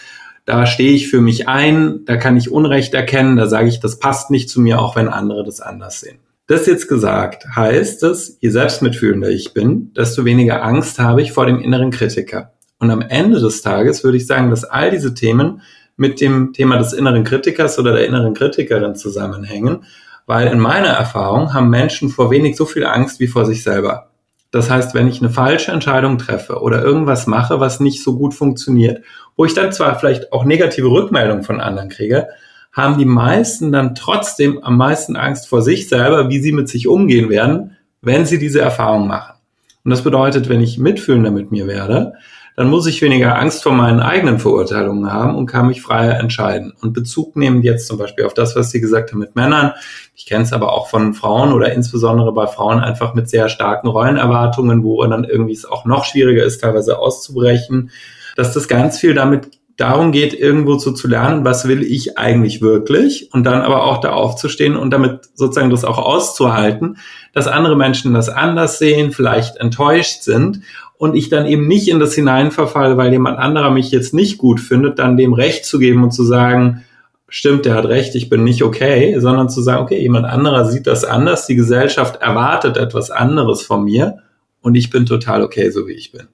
da 0.46 0.65
stehe 0.65 0.94
ich 0.94 1.10
für 1.10 1.22
mich 1.22 1.48
ein, 1.48 2.06
da 2.06 2.17
kann 2.17 2.38
ich 2.38 2.51
Unrecht 2.51 2.94
erkennen, 2.94 3.36
da 3.36 3.48
sage 3.48 3.67
ich, 3.67 3.79
das 3.79 4.00
passt 4.00 4.32
nicht 4.32 4.50
zu 4.50 4.62
mir, 4.62 4.79
auch 4.79 4.96
wenn 4.96 5.10
andere 5.10 5.44
das 5.44 5.60
anders 5.62 6.00
sehen. 6.00 6.20
Das 6.48 6.65
jetzt 6.65 6.88
gesagt 6.88 7.46
heißt 7.56 8.03
es, 8.03 8.38
je 8.39 8.50
selbstmitfühlender 8.50 9.29
ich 9.29 9.53
bin, 9.53 9.94
desto 9.94 10.24
weniger 10.24 10.63
Angst 10.63 11.00
habe 11.00 11.22
ich 11.22 11.34
vor 11.34 11.46
dem 11.46 11.60
inneren 11.60 11.91
Kritiker. 11.91 12.53
Und 12.79 12.91
am 12.91 13.01
Ende 13.01 13.39
des 13.39 13.62
Tages 13.62 14.03
würde 14.03 14.17
ich 14.17 14.27
sagen, 14.27 14.50
dass 14.50 14.63
all 14.63 14.91
diese 14.91 15.13
Themen 15.13 15.62
mit 15.96 16.22
dem 16.22 16.53
Thema 16.53 16.77
des 16.77 16.93
inneren 16.93 17.24
Kritikers 17.24 17.79
oder 17.79 17.93
der 17.93 18.05
inneren 18.05 18.34
Kritikerin 18.34 18.96
zusammenhängen, 18.96 19.84
weil 20.27 20.48
in 20.48 20.60
meiner 20.60 20.89
Erfahrung 20.89 21.53
haben 21.53 21.69
Menschen 21.69 22.10
vor 22.10 22.29
wenig 22.29 22.55
so 22.55 22.65
viel 22.65 22.86
Angst 22.86 23.19
wie 23.19 23.27
vor 23.27 23.46
sich 23.46 23.63
selber. 23.63 24.12
Das 24.51 24.69
heißt, 24.69 24.93
wenn 24.93 25.07
ich 25.07 25.19
eine 25.19 25.29
falsche 25.29 25.72
Entscheidung 25.72 26.17
treffe 26.17 26.62
oder 26.62 26.84
irgendwas 26.84 27.27
mache, 27.27 27.60
was 27.60 27.79
nicht 27.79 28.03
so 28.03 28.17
gut 28.17 28.34
funktioniert, 28.34 29.03
wo 29.36 29.46
ich 29.46 29.53
dann 29.53 29.72
zwar 29.72 29.98
vielleicht 30.00 30.31
auch 30.31 30.46
negative 30.46 30.89
Rückmeldungen 30.89 31.43
von 31.43 31.60
anderen 31.60 31.89
kriege, 31.89 32.27
haben 32.72 32.98
die 32.98 33.05
meisten 33.05 33.72
dann 33.72 33.96
trotzdem 33.96 34.63
am 34.63 34.77
meisten 34.77 35.15
Angst 35.15 35.48
vor 35.48 35.62
sich 35.62 35.89
selber, 35.89 36.29
wie 36.29 36.39
sie 36.39 36.51
mit 36.51 36.69
sich 36.69 36.88
umgehen 36.88 37.29
werden, 37.29 37.75
wenn 38.01 38.25
sie 38.25 38.38
diese 38.38 38.62
Erfahrung 38.62 39.07
machen. 39.07 39.36
Und 39.84 39.91
das 39.91 40.03
bedeutet, 40.03 40.48
wenn 40.48 40.62
ich 40.62 40.77
mitfühlender 40.77 41.31
mit 41.31 41.51
mir 41.51 41.65
werde, 41.67 42.13
dann 42.57 42.71
muss 42.71 42.87
ich 42.87 43.03
weniger 43.03 43.37
Angst 43.37 43.61
vor 43.61 43.71
meinen 43.71 43.99
eigenen 43.99 44.39
Verurteilungen 44.39 45.13
haben 45.13 45.35
und 45.35 45.45
kann 45.45 45.67
mich 45.67 45.83
freier 45.83 46.19
entscheiden. 46.19 46.73
Und 46.81 46.91
Bezug 46.91 47.35
nehmend 47.35 47.63
jetzt 47.63 47.85
zum 47.85 47.99
Beispiel 47.99 48.25
auf 48.25 48.33
das, 48.33 48.55
was 48.55 48.71
Sie 48.71 48.81
gesagt 48.81 49.11
haben 49.11 49.19
mit 49.19 49.35
Männern. 49.35 49.73
Ich 50.15 50.25
kenne 50.25 50.43
es 50.43 50.53
aber 50.53 50.73
auch 50.73 50.89
von 50.89 51.13
Frauen 51.13 51.53
oder 51.53 51.71
insbesondere 51.71 52.33
bei 52.33 52.47
Frauen 52.47 52.79
einfach 52.79 53.13
mit 53.13 53.29
sehr 53.29 53.47
starken 53.47 53.87
Rollenerwartungen, 53.87 54.83
wo 54.83 55.05
dann 55.05 55.23
irgendwie 55.23 55.53
es 55.53 55.65
auch 55.65 55.85
noch 55.85 56.03
schwieriger 56.03 56.43
ist, 56.43 56.59
teilweise 56.59 56.97
auszubrechen, 56.97 57.91
dass 58.35 58.55
das 58.55 58.67
ganz 58.67 58.97
viel 58.97 59.13
damit 59.13 59.51
darum 59.77 60.11
geht, 60.11 60.33
irgendwo 60.33 60.79
so 60.79 60.91
zu 60.91 61.07
lernen, 61.07 61.45
was 61.45 61.67
will 61.67 61.83
ich 61.83 62.17
eigentlich 62.17 62.61
wirklich 62.61 63.31
und 63.31 63.43
dann 63.43 63.61
aber 63.61 63.83
auch 63.83 63.99
da 64.01 64.13
aufzustehen 64.13 64.75
und 64.75 64.89
damit 64.89 65.29
sozusagen 65.35 65.69
das 65.69 65.85
auch 65.85 65.99
auszuhalten, 65.99 66.97
dass 67.33 67.47
andere 67.47 67.75
Menschen 67.75 68.15
das 68.15 68.29
anders 68.29 68.79
sehen, 68.79 69.11
vielleicht 69.11 69.57
enttäuscht 69.57 70.23
sind 70.23 70.61
und 70.98 71.16
ich 71.16 71.30
dann 71.30 71.46
eben 71.46 71.68
nicht 71.68 71.88
in 71.88 72.00
das 72.00 72.16
hineinverfalle, 72.16 72.98
weil 72.98 73.12
jemand 73.12 73.38
anderer 73.38 73.72
mich 73.72 73.92
jetzt 73.92 74.13
nicht 74.13 74.38
gut 74.38 74.60
findet, 74.60 75.00
dann 75.00 75.18
dem 75.18 75.34
Recht 75.34 75.66
zu 75.66 75.80
geben 75.80 76.04
und 76.04 76.12
zu 76.12 76.24
sagen, 76.24 76.84
stimmt, 77.30 77.66
der 77.66 77.75
hat 77.75 77.86
recht, 77.86 78.16
ich 78.16 78.30
bin 78.30 78.44
nicht 78.44 78.63
okay, 78.63 79.20
sondern 79.20 79.50
zu 79.50 79.62
sagen, 79.62 79.84
okay, 79.84 80.00
jemand 80.00 80.25
anderer 80.25 80.66
sieht 80.66 80.88
das 80.88 81.04
anders, 81.04 81.46
die 81.46 81.56
Gesellschaft 81.56 82.22
erwartet 82.22 82.77
etwas 82.77 83.12
anderes 83.12 83.62
von 83.62 83.84
mir 83.84 84.20
und 84.62 84.75
ich 84.75 84.89
bin 84.89 85.06
total 85.06 85.44
okay, 85.44 85.70
so 85.70 85.88
wie 85.88 85.94
ich 85.94 86.12
bin. 86.12 86.27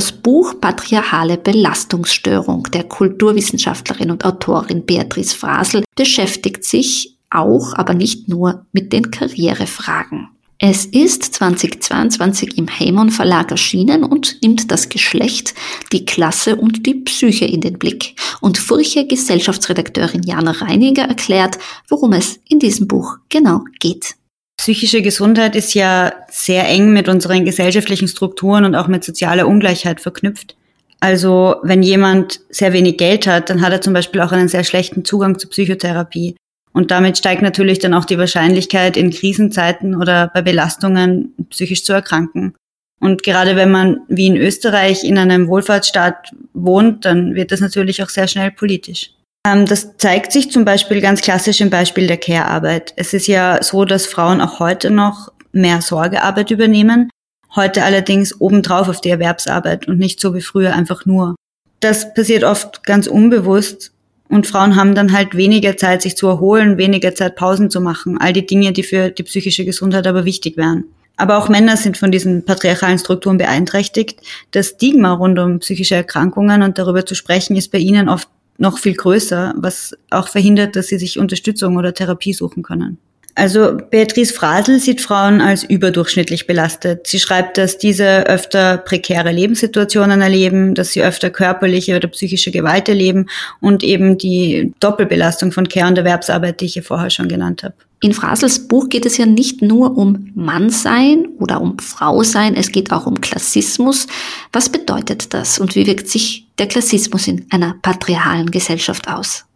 Das 0.00 0.12
Buch 0.12 0.54
Patriarchale 0.58 1.36
Belastungsstörung 1.36 2.62
der 2.72 2.84
Kulturwissenschaftlerin 2.84 4.10
und 4.10 4.24
Autorin 4.24 4.86
Beatrice 4.86 5.36
Frasel 5.36 5.84
beschäftigt 5.94 6.64
sich 6.64 7.18
auch, 7.28 7.74
aber 7.74 7.92
nicht 7.92 8.26
nur 8.26 8.64
mit 8.72 8.94
den 8.94 9.10
Karrierefragen. 9.10 10.28
Es 10.56 10.86
ist 10.86 11.34
2022 11.34 12.56
im 12.56 12.66
Heymon 12.66 13.10
Verlag 13.10 13.50
erschienen 13.50 14.02
und 14.02 14.40
nimmt 14.40 14.70
das 14.70 14.88
Geschlecht, 14.88 15.52
die 15.92 16.06
Klasse 16.06 16.56
und 16.56 16.86
die 16.86 16.94
Psyche 16.94 17.44
in 17.44 17.60
den 17.60 17.78
Blick. 17.78 18.14
Und 18.40 18.56
Furche 18.56 19.06
Gesellschaftsredakteurin 19.06 20.22
Jana 20.22 20.52
Reiniger 20.52 21.02
erklärt, 21.02 21.58
worum 21.88 22.14
es 22.14 22.40
in 22.48 22.58
diesem 22.58 22.88
Buch 22.88 23.18
genau 23.28 23.64
geht. 23.80 24.14
Psychische 24.60 25.00
Gesundheit 25.00 25.56
ist 25.56 25.72
ja 25.72 26.12
sehr 26.28 26.68
eng 26.68 26.92
mit 26.92 27.08
unseren 27.08 27.46
gesellschaftlichen 27.46 28.08
Strukturen 28.08 28.66
und 28.66 28.74
auch 28.74 28.88
mit 28.88 29.02
sozialer 29.02 29.48
Ungleichheit 29.48 30.02
verknüpft. 30.02 30.54
Also 31.00 31.56
wenn 31.62 31.82
jemand 31.82 32.40
sehr 32.50 32.74
wenig 32.74 32.98
Geld 32.98 33.26
hat, 33.26 33.48
dann 33.48 33.62
hat 33.62 33.72
er 33.72 33.80
zum 33.80 33.94
Beispiel 33.94 34.20
auch 34.20 34.32
einen 34.32 34.48
sehr 34.48 34.62
schlechten 34.62 35.02
Zugang 35.02 35.38
zu 35.38 35.48
Psychotherapie. 35.48 36.36
Und 36.74 36.90
damit 36.90 37.16
steigt 37.16 37.40
natürlich 37.40 37.78
dann 37.78 37.94
auch 37.94 38.04
die 38.04 38.18
Wahrscheinlichkeit, 38.18 38.98
in 38.98 39.10
Krisenzeiten 39.10 39.96
oder 39.96 40.30
bei 40.34 40.42
Belastungen 40.42 41.32
psychisch 41.48 41.82
zu 41.82 41.94
erkranken. 41.94 42.54
Und 43.00 43.22
gerade 43.22 43.56
wenn 43.56 43.70
man 43.70 44.00
wie 44.08 44.26
in 44.26 44.36
Österreich 44.36 45.04
in 45.04 45.16
einem 45.16 45.48
Wohlfahrtsstaat 45.48 46.34
wohnt, 46.52 47.06
dann 47.06 47.34
wird 47.34 47.50
das 47.50 47.60
natürlich 47.60 48.02
auch 48.02 48.10
sehr 48.10 48.28
schnell 48.28 48.50
politisch. 48.50 49.14
Ähm, 49.46 49.66
das 49.66 49.96
zeigt 49.96 50.32
sich 50.32 50.50
zum 50.50 50.64
Beispiel 50.64 51.00
ganz 51.00 51.22
klassisch 51.22 51.60
im 51.60 51.70
Beispiel 51.70 52.06
der 52.06 52.18
Care-Arbeit. 52.18 52.92
Es 52.96 53.14
ist 53.14 53.26
ja 53.26 53.62
so, 53.62 53.84
dass 53.84 54.06
Frauen 54.06 54.40
auch 54.40 54.60
heute 54.60 54.90
noch 54.90 55.32
mehr 55.52 55.80
Sorgearbeit 55.80 56.50
übernehmen, 56.50 57.10
heute 57.56 57.82
allerdings 57.82 58.40
obendrauf 58.40 58.88
auf 58.88 59.00
die 59.00 59.10
Erwerbsarbeit 59.10 59.88
und 59.88 59.98
nicht 59.98 60.20
so 60.20 60.34
wie 60.34 60.42
früher 60.42 60.74
einfach 60.74 61.06
nur. 61.06 61.34
Das 61.80 62.12
passiert 62.12 62.44
oft 62.44 62.84
ganz 62.84 63.06
unbewusst 63.06 63.92
und 64.28 64.46
Frauen 64.46 64.76
haben 64.76 64.94
dann 64.94 65.12
halt 65.12 65.34
weniger 65.34 65.76
Zeit, 65.76 66.02
sich 66.02 66.16
zu 66.16 66.28
erholen, 66.28 66.76
weniger 66.76 67.14
Zeit, 67.14 67.34
Pausen 67.34 67.70
zu 67.70 67.80
machen. 67.80 68.18
All 68.20 68.32
die 68.32 68.46
Dinge, 68.46 68.72
die 68.72 68.82
für 68.82 69.10
die 69.10 69.22
psychische 69.22 69.64
Gesundheit 69.64 70.06
aber 70.06 70.24
wichtig 70.24 70.56
wären. 70.56 70.84
Aber 71.16 71.36
auch 71.36 71.48
Männer 71.48 71.76
sind 71.76 71.98
von 71.98 72.10
diesen 72.10 72.44
patriarchalen 72.44 72.98
Strukturen 72.98 73.38
beeinträchtigt. 73.38 74.20
Das 74.52 74.68
Stigma 74.68 75.12
rund 75.12 75.38
um 75.38 75.58
psychische 75.58 75.96
Erkrankungen 75.96 76.62
und 76.62 76.78
darüber 76.78 77.04
zu 77.04 77.14
sprechen, 77.14 77.56
ist 77.56 77.72
bei 77.72 77.78
ihnen 77.78 78.08
oft 78.08 78.28
noch 78.60 78.78
viel 78.78 78.94
größer, 78.94 79.54
was 79.56 79.96
auch 80.10 80.28
verhindert, 80.28 80.76
dass 80.76 80.88
sie 80.88 80.98
sich 80.98 81.18
Unterstützung 81.18 81.76
oder 81.76 81.94
Therapie 81.94 82.32
suchen 82.32 82.62
können. 82.62 82.98
Also 83.36 83.78
Beatrice 83.90 84.34
Frasel 84.34 84.80
sieht 84.80 85.00
Frauen 85.00 85.40
als 85.40 85.62
überdurchschnittlich 85.62 86.46
belastet. 86.46 87.06
Sie 87.06 87.20
schreibt, 87.20 87.58
dass 87.58 87.78
diese 87.78 88.26
öfter 88.26 88.76
prekäre 88.76 89.32
Lebenssituationen 89.32 90.20
erleben, 90.20 90.74
dass 90.74 90.92
sie 90.92 91.02
öfter 91.02 91.30
körperliche 91.30 91.96
oder 91.96 92.08
psychische 92.08 92.50
Gewalt 92.50 92.88
erleben 92.88 93.26
und 93.60 93.82
eben 93.82 94.18
die 94.18 94.74
Doppelbelastung 94.80 95.52
von 95.52 95.68
Care- 95.68 95.88
und 95.88 95.96
Erwerbsarbeit, 95.96 96.60
die 96.60 96.66
ich 96.66 96.72
hier 96.74 96.82
vorher 96.82 97.10
schon 97.10 97.28
genannt 97.28 97.62
habe. 97.62 97.74
In 98.02 98.14
Frasels 98.14 98.66
Buch 98.66 98.88
geht 98.88 99.06
es 99.06 99.16
ja 99.16 99.26
nicht 99.26 99.62
nur 99.62 99.96
um 99.96 100.30
Mannsein 100.34 101.28
oder 101.38 101.60
um 101.60 101.78
Frausein, 101.78 102.56
es 102.56 102.72
geht 102.72 102.92
auch 102.92 103.06
um 103.06 103.20
Klassismus. 103.20 104.06
Was 104.52 104.70
bedeutet 104.70 105.32
das 105.34 105.58
und 105.58 105.74
wie 105.76 105.86
wirkt 105.86 106.08
sich 106.08 106.46
der 106.60 106.68
Klassismus 106.68 107.26
in 107.26 107.46
einer 107.50 107.74
patriarchalen 107.82 108.50
Gesellschaft 108.50 109.08
aus? 109.08 109.46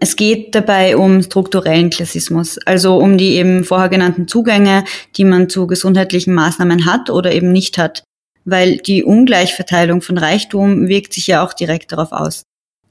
Es 0.00 0.16
geht 0.16 0.54
dabei 0.54 0.96
um 0.96 1.22
strukturellen 1.22 1.90
Klassismus, 1.90 2.58
also 2.64 2.96
um 2.96 3.18
die 3.18 3.34
eben 3.34 3.64
vorher 3.64 3.88
genannten 3.88 4.26
Zugänge, 4.26 4.84
die 5.16 5.24
man 5.24 5.48
zu 5.48 5.66
gesundheitlichen 5.66 6.32
Maßnahmen 6.32 6.86
hat 6.86 7.10
oder 7.10 7.32
eben 7.32 7.52
nicht 7.52 7.76
hat, 7.76 8.04
weil 8.44 8.78
die 8.78 9.04
Ungleichverteilung 9.04 10.00
von 10.00 10.18
Reichtum 10.18 10.88
wirkt 10.88 11.12
sich 11.12 11.26
ja 11.26 11.44
auch 11.44 11.52
direkt 11.52 11.92
darauf 11.92 12.12
aus. 12.12 12.42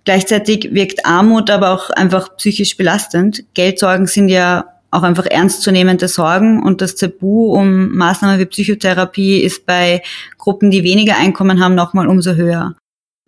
Gleichzeitig 0.05 0.73
wirkt 0.73 1.05
Armut 1.05 1.49
aber 1.49 1.71
auch 1.71 1.89
einfach 1.89 2.35
psychisch 2.37 2.75
belastend. 2.75 3.43
Geldsorgen 3.53 4.07
sind 4.07 4.27
ja 4.27 4.65
auch 4.91 5.03
einfach 5.03 5.25
ernstzunehmende 5.25 6.07
Sorgen 6.07 6.61
und 6.61 6.81
das 6.81 6.95
Tabu 6.95 7.53
um 7.53 7.95
Maßnahmen 7.95 8.39
wie 8.39 8.45
Psychotherapie 8.45 9.39
ist 9.39 9.65
bei 9.65 10.03
Gruppen, 10.37 10.71
die 10.71 10.83
weniger 10.83 11.17
Einkommen 11.17 11.63
haben, 11.63 11.75
nochmal 11.75 12.07
umso 12.07 12.33
höher. 12.33 12.75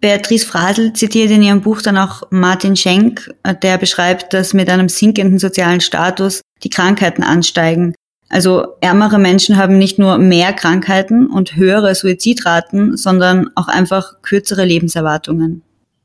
Beatrice 0.05 0.45
Frasel 0.45 0.93
zitiert 0.93 1.31
in 1.31 1.41
ihrem 1.41 1.61
Buch 1.61 1.81
dann 1.81 1.97
auch 1.97 2.21
Martin 2.29 2.75
Schenk, 2.75 3.33
der 3.63 3.79
beschreibt, 3.79 4.35
dass 4.35 4.53
mit 4.53 4.69
einem 4.69 4.87
sinkenden 4.87 5.39
sozialen 5.39 5.81
Status 5.81 6.41
die 6.61 6.69
Krankheiten 6.69 7.23
ansteigen. 7.23 7.95
Also 8.29 8.75
ärmere 8.81 9.17
Menschen 9.17 9.57
haben 9.57 9.79
nicht 9.79 9.97
nur 9.97 10.19
mehr 10.19 10.53
Krankheiten 10.53 11.25
und 11.25 11.55
höhere 11.55 11.95
Suizidraten, 11.95 12.97
sondern 12.97 13.49
auch 13.55 13.67
einfach 13.67 14.21
kürzere 14.21 14.63
Lebenserwartungen. 14.63 15.63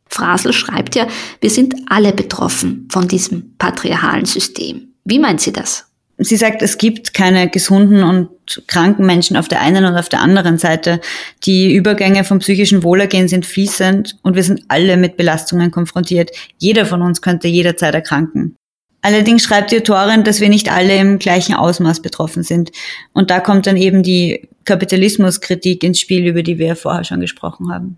Frasel 0.09 0.55
schreibt 0.55 0.95
ja, 0.95 1.07
wir 1.43 1.51
sind 1.51 1.75
alle 1.91 2.15
betroffen 2.15 2.89
von 2.91 3.07
diesem 3.07 3.55
patriarchalen 3.59 4.25
System. 4.25 4.95
Wie 5.05 5.19
meint 5.19 5.43
sie 5.43 5.53
das? 5.53 5.85
Sie 6.17 6.37
sagt, 6.37 6.63
es 6.63 6.79
gibt 6.79 7.13
keine 7.13 7.51
gesunden 7.51 8.03
und 8.03 8.31
kranken 8.67 9.07
Menschen 9.07 9.37
auf 9.37 9.49
der 9.49 9.61
einen 9.61 9.85
und 9.85 9.97
auf 9.97 10.09
der 10.09 10.21
anderen 10.21 10.59
Seite. 10.59 11.01
Die 11.45 11.75
Übergänge 11.75 12.25
vom 12.25 12.39
psychischen 12.41 12.83
Wohlergehen 12.83 13.29
sind 13.29 13.47
fließend 13.47 14.19
und 14.23 14.37
wir 14.37 14.43
sind 14.43 14.63
alle 14.69 14.97
mit 14.97 15.17
Belastungen 15.17 15.71
konfrontiert. 15.71 16.31
Jeder 16.59 16.87
von 16.87 17.03
uns 17.03 17.23
könnte 17.23 17.49
jederzeit 17.49 17.95
erkranken. 17.95 18.57
Allerdings 19.03 19.43
schreibt 19.43 19.71
die 19.71 19.79
Autorin, 19.79 20.25
dass 20.25 20.41
wir 20.41 20.49
nicht 20.49 20.71
alle 20.71 20.97
im 20.97 21.19
gleichen 21.19 21.55
Ausmaß 21.55 22.03
betroffen 22.03 22.43
sind. 22.43 22.71
Und 23.13 23.31
da 23.31 23.41
kommt 23.41 23.67
dann 23.67 23.77
eben 23.77 24.03
die 24.03 24.49
Kapitalismuskritik 24.65 25.83
ins 25.83 26.01
Spiel, 26.01 26.27
über 26.27 26.43
die 26.43 26.59
wir 26.59 26.77
vorher 26.77 27.05
schon 27.05 27.21
gesprochen 27.21 27.73
haben. 27.73 27.97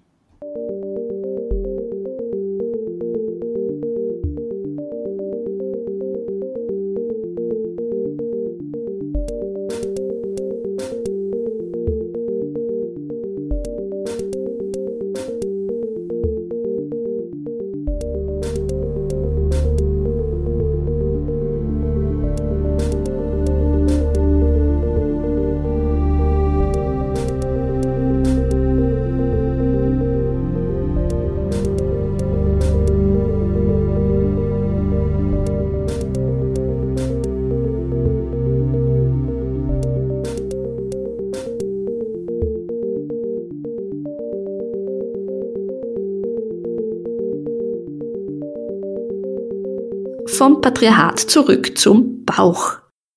Vom 50.42 50.60
Patriarchat 50.60 51.20
zurück 51.20 51.78
zum 51.78 52.24
Bauch. 52.24 52.72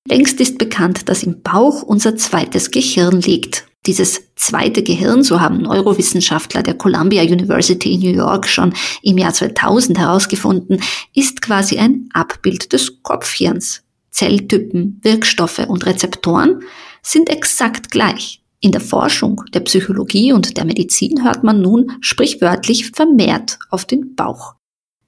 Längst 0.06 0.40
ist 0.40 0.58
bekannt, 0.58 1.08
dass 1.08 1.24
im 1.24 1.42
Bauch 1.42 1.82
unser 1.82 2.14
zweites 2.14 2.70
Gehirn 2.70 3.20
liegt. 3.20 3.66
Dieses 3.84 4.32
zweite 4.36 4.84
Gehirn, 4.84 5.24
so 5.24 5.40
haben 5.40 5.62
Neurowissenschaftler 5.62 6.62
der 6.62 6.74
Columbia 6.74 7.24
University 7.24 7.94
in 7.94 8.00
New 8.02 8.16
York 8.16 8.46
schon 8.46 8.72
im 9.02 9.18
Jahr 9.18 9.32
2000 9.32 9.98
herausgefunden, 9.98 10.80
ist 11.16 11.42
quasi 11.42 11.78
ein 11.78 12.08
Abbild 12.12 12.72
des 12.72 13.02
Kopfhirns. 13.02 13.82
Zelltypen, 14.12 15.00
Wirkstoffe 15.02 15.66
und 15.66 15.84
Rezeptoren 15.84 16.62
sind 17.02 17.28
exakt 17.28 17.90
gleich. 17.90 18.40
In 18.60 18.70
der 18.70 18.80
Forschung, 18.80 19.42
der 19.52 19.60
Psychologie 19.62 20.32
und 20.32 20.56
der 20.56 20.64
Medizin 20.64 21.24
hört 21.24 21.42
man 21.42 21.60
nun 21.60 21.90
sprichwörtlich 22.02 22.92
vermehrt 22.92 23.58
auf 23.68 23.84
den 23.84 24.14
Bauch. 24.14 24.54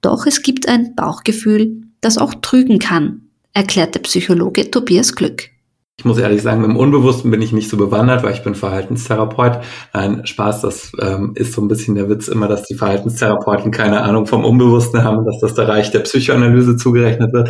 Doch 0.01 0.25
es 0.25 0.41
gibt 0.41 0.67
ein 0.67 0.95
Bauchgefühl, 0.95 1.88
das 2.01 2.17
auch 2.17 2.33
trügen 2.41 2.79
kann, 2.79 3.21
erklärt 3.53 3.95
der 3.95 4.01
Psychologe 4.01 4.69
Tobias 4.71 5.15
Glück. 5.15 5.49
Ich 5.97 6.05
muss 6.05 6.17
ehrlich 6.17 6.41
sagen, 6.41 6.61
dem 6.61 6.77
Unbewussten 6.77 7.29
bin 7.29 7.41
ich 7.41 7.51
nicht 7.51 7.69
so 7.69 7.75
bewandert, 7.75 8.23
weil 8.23 8.33
ich 8.33 8.41
bin 8.41 8.55
Verhaltenstherapeut. 8.55 9.59
Nein, 9.93 10.25
Spaß, 10.25 10.61
das 10.61 10.93
ähm, 11.01 11.33
ist 11.35 11.51
so 11.51 11.61
ein 11.61 11.67
bisschen 11.67 11.95
der 11.95 12.07
Witz 12.07 12.29
immer, 12.29 12.47
dass 12.47 12.63
die 12.63 12.75
Verhaltenstherapeuten 12.75 13.71
keine 13.71 14.01
Ahnung 14.01 14.25
vom 14.25 14.45
Unbewussten 14.45 15.03
haben, 15.03 15.25
dass 15.25 15.41
das 15.41 15.55
der 15.55 15.67
Reich 15.67 15.91
der 15.91 15.99
Psychoanalyse 15.99 16.77
zugerechnet 16.77 17.33
wird. 17.33 17.49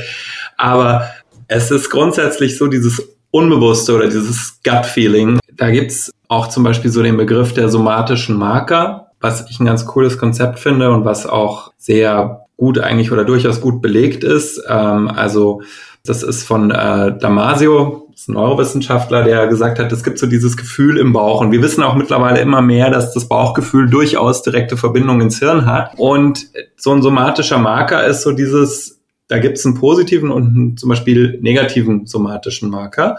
Aber 0.58 1.08
es 1.48 1.70
ist 1.70 1.92
grundsätzlich 1.92 2.58
so 2.58 2.66
dieses 2.66 3.08
Unbewusste 3.30 3.94
oder 3.94 4.08
dieses 4.08 4.60
Gut-Feeling. 4.64 5.40
Da 5.54 5.70
gibt's 5.70 6.12
auch 6.28 6.48
zum 6.48 6.64
Beispiel 6.64 6.90
so 6.90 7.04
den 7.04 7.18
Begriff 7.18 7.54
der 7.54 7.70
somatischen 7.70 8.36
Marker, 8.36 9.12
was 9.20 9.48
ich 9.52 9.60
ein 9.60 9.66
ganz 9.66 9.86
cooles 9.86 10.18
Konzept 10.18 10.58
finde 10.58 10.90
und 10.90 11.06
was 11.06 11.28
auch 11.28 11.72
sehr 11.78 12.46
gut 12.60 12.78
eigentlich 12.78 13.12
oder 13.12 13.26
durchaus 13.26 13.62
gut 13.62 13.82
belegt 13.82 14.24
ist. 14.24 14.62
Ähm, 14.68 15.08
also 15.08 15.62
das 16.06 16.24
ist 16.24 16.44
von 16.44 16.72
äh, 16.72 17.18
Damasio, 17.18 18.08
das 18.12 18.22
ist 18.22 18.30
ein 18.30 18.34
Neurowissenschaftler, 18.34 19.24
der 19.24 19.48
gesagt 19.48 19.80
hat, 19.80 19.92
es 19.92 20.04
gibt 20.04 20.20
so 20.20 20.28
dieses 20.28 20.58
Gefühl 20.58 20.98
im 20.98 21.14
Bauch. 21.14 21.42
Und 21.42 21.52
wir 21.52 21.62
wissen 21.62 21.84
auch 21.84 21.96
mittlerweile 21.96 22.40
immer 22.42 22.62
mehr, 22.62 22.90
dass 22.90 23.14
das 23.14 23.28
Bauchgefühl 23.28 23.90
durchaus 23.90 24.44
direkte 24.44 24.78
Verbindungen 24.78 25.22
ins 25.22 25.40
Hirn 25.40 25.66
hat. 25.66 25.94
Und 25.98 26.48
so 26.76 26.92
ein 26.94 27.02
somatischer 27.02 27.58
Marker 27.58 28.06
ist 28.06 28.22
so 28.22 28.34
dieses, 28.34 29.00
da 29.28 29.40
gibt 29.40 29.58
es 29.58 29.66
einen 29.66 29.76
positiven 29.76 30.32
und 30.32 30.48
einen 30.48 30.78
zum 30.78 30.90
Beispiel 30.90 31.40
negativen 31.42 32.06
somatischen 32.06 32.70
Marker. 32.70 33.18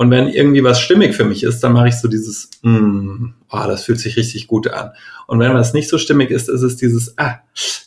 Und 0.00 0.10
wenn 0.10 0.28
irgendwie 0.28 0.64
was 0.64 0.80
stimmig 0.80 1.14
für 1.14 1.26
mich 1.26 1.42
ist, 1.42 1.62
dann 1.62 1.74
mache 1.74 1.88
ich 1.88 2.00
so 2.00 2.08
dieses, 2.08 2.48
mm, 2.62 3.34
oh, 3.50 3.64
das 3.66 3.84
fühlt 3.84 4.00
sich 4.00 4.16
richtig 4.16 4.46
gut 4.46 4.66
an. 4.66 4.92
Und 5.26 5.40
wenn 5.40 5.52
was 5.52 5.74
nicht 5.74 5.90
so 5.90 5.98
stimmig 5.98 6.30
ist, 6.30 6.48
ist 6.48 6.62
es 6.62 6.78
dieses, 6.78 7.18
ah, 7.18 7.40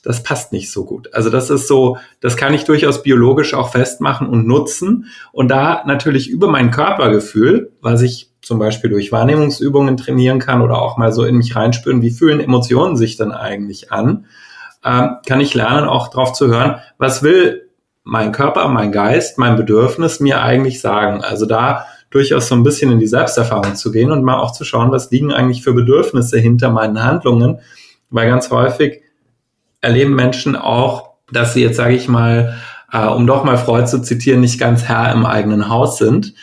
das 0.04 0.22
passt 0.22 0.54
nicht 0.54 0.72
so 0.72 0.86
gut. 0.86 1.12
Also 1.16 1.32
das 1.32 1.50
ist 1.50 1.68
so, 1.68 1.98
das 2.22 2.38
kann 2.38 2.54
ich 2.54 2.66
durchaus 2.66 3.02
biologisch 3.02 3.56
auch 3.56 3.72
festmachen 3.72 4.28
und 4.28 4.46
nutzen. 4.46 5.08
Und 5.32 5.48
da 5.48 5.82
natürlich 5.88 6.30
über 6.30 6.48
mein 6.48 6.70
Körpergefühl, 6.70 7.72
was 7.82 8.04
ich 8.04 8.30
zum 8.44 8.60
Beispiel 8.60 8.92
durch 8.92 9.12
Wahrnehmungsübungen 9.12 9.98
trainieren 9.98 10.38
kann 10.38 10.62
oder 10.62 10.84
auch 10.84 10.98
mal 10.98 11.12
so 11.12 11.26
in 11.26 11.38
mich 11.38 11.56
reinspüren, 11.56 12.04
wie 12.04 12.12
fühlen 12.12 12.42
Emotionen 12.42 12.96
sich 12.96 13.18
dann 13.18 13.32
eigentlich 13.32 13.92
an, 13.92 14.28
äh, 14.84 15.08
kann 15.28 15.42
ich 15.42 15.56
lernen, 15.56 15.88
auch 15.88 16.10
drauf 16.10 16.34
zu 16.34 16.46
hören, 16.46 16.76
was 17.00 17.24
will 17.24 17.72
mein 18.04 18.32
Körper, 18.32 18.68
mein 18.68 18.92
Geist, 18.92 19.40
mein 19.40 19.56
Bedürfnis 19.56 20.20
mir 20.20 20.44
eigentlich 20.44 20.80
sagen. 20.80 21.24
Also 21.24 21.48
da 21.48 21.88
durchaus 22.14 22.48
so 22.48 22.56
ein 22.56 22.64
bisschen 22.64 22.92
in 22.92 23.00
die 23.00 23.08
Selbsterfahrung 23.08 23.76
zu 23.76 23.92
gehen 23.92 24.12
und 24.12 24.24
mal 24.24 24.38
auch 24.38 24.52
zu 24.52 24.64
schauen, 24.64 24.92
was 24.92 25.12
liegen 25.12 25.34
eigentlich 25.34 25.64
für 25.64 25.74
Bedürfnisse 25.74 26.40
hinter 26.40 26.70
meinen 26.70 27.04
Handlungen. 27.04 27.60
Weil 28.10 28.30
ganz 28.30 28.50
häufig 28.52 29.02
erleben 29.82 30.16
Menschen 30.16 30.56
auch, 30.56 31.14
dass 31.32 31.54
sie 31.54 31.62
jetzt, 31.62 31.78
sage 31.78 31.96
ich 31.96 32.08
mal, 32.08 32.58
äh, 32.92 33.06
um 33.06 33.26
doch 33.26 33.44
mal 33.44 33.58
Freud 33.58 33.88
zu 33.88 34.02
zitieren, 34.02 34.42
nicht 34.42 34.60
ganz 34.60 34.84
Herr 34.84 35.12
im 35.12 35.26
eigenen 35.26 35.70
Haus 35.70 35.98
sind 35.98 36.34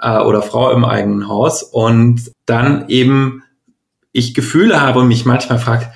äh, 0.00 0.18
oder 0.18 0.42
Frau 0.42 0.70
im 0.70 0.84
eigenen 0.84 1.28
Haus 1.28 1.62
und 1.62 2.32
dann 2.46 2.88
eben 2.88 3.42
ich 4.12 4.34
Gefühle 4.34 4.80
habe 4.80 5.00
und 5.00 5.08
mich 5.08 5.26
manchmal 5.26 5.58
fragt, 5.58 5.88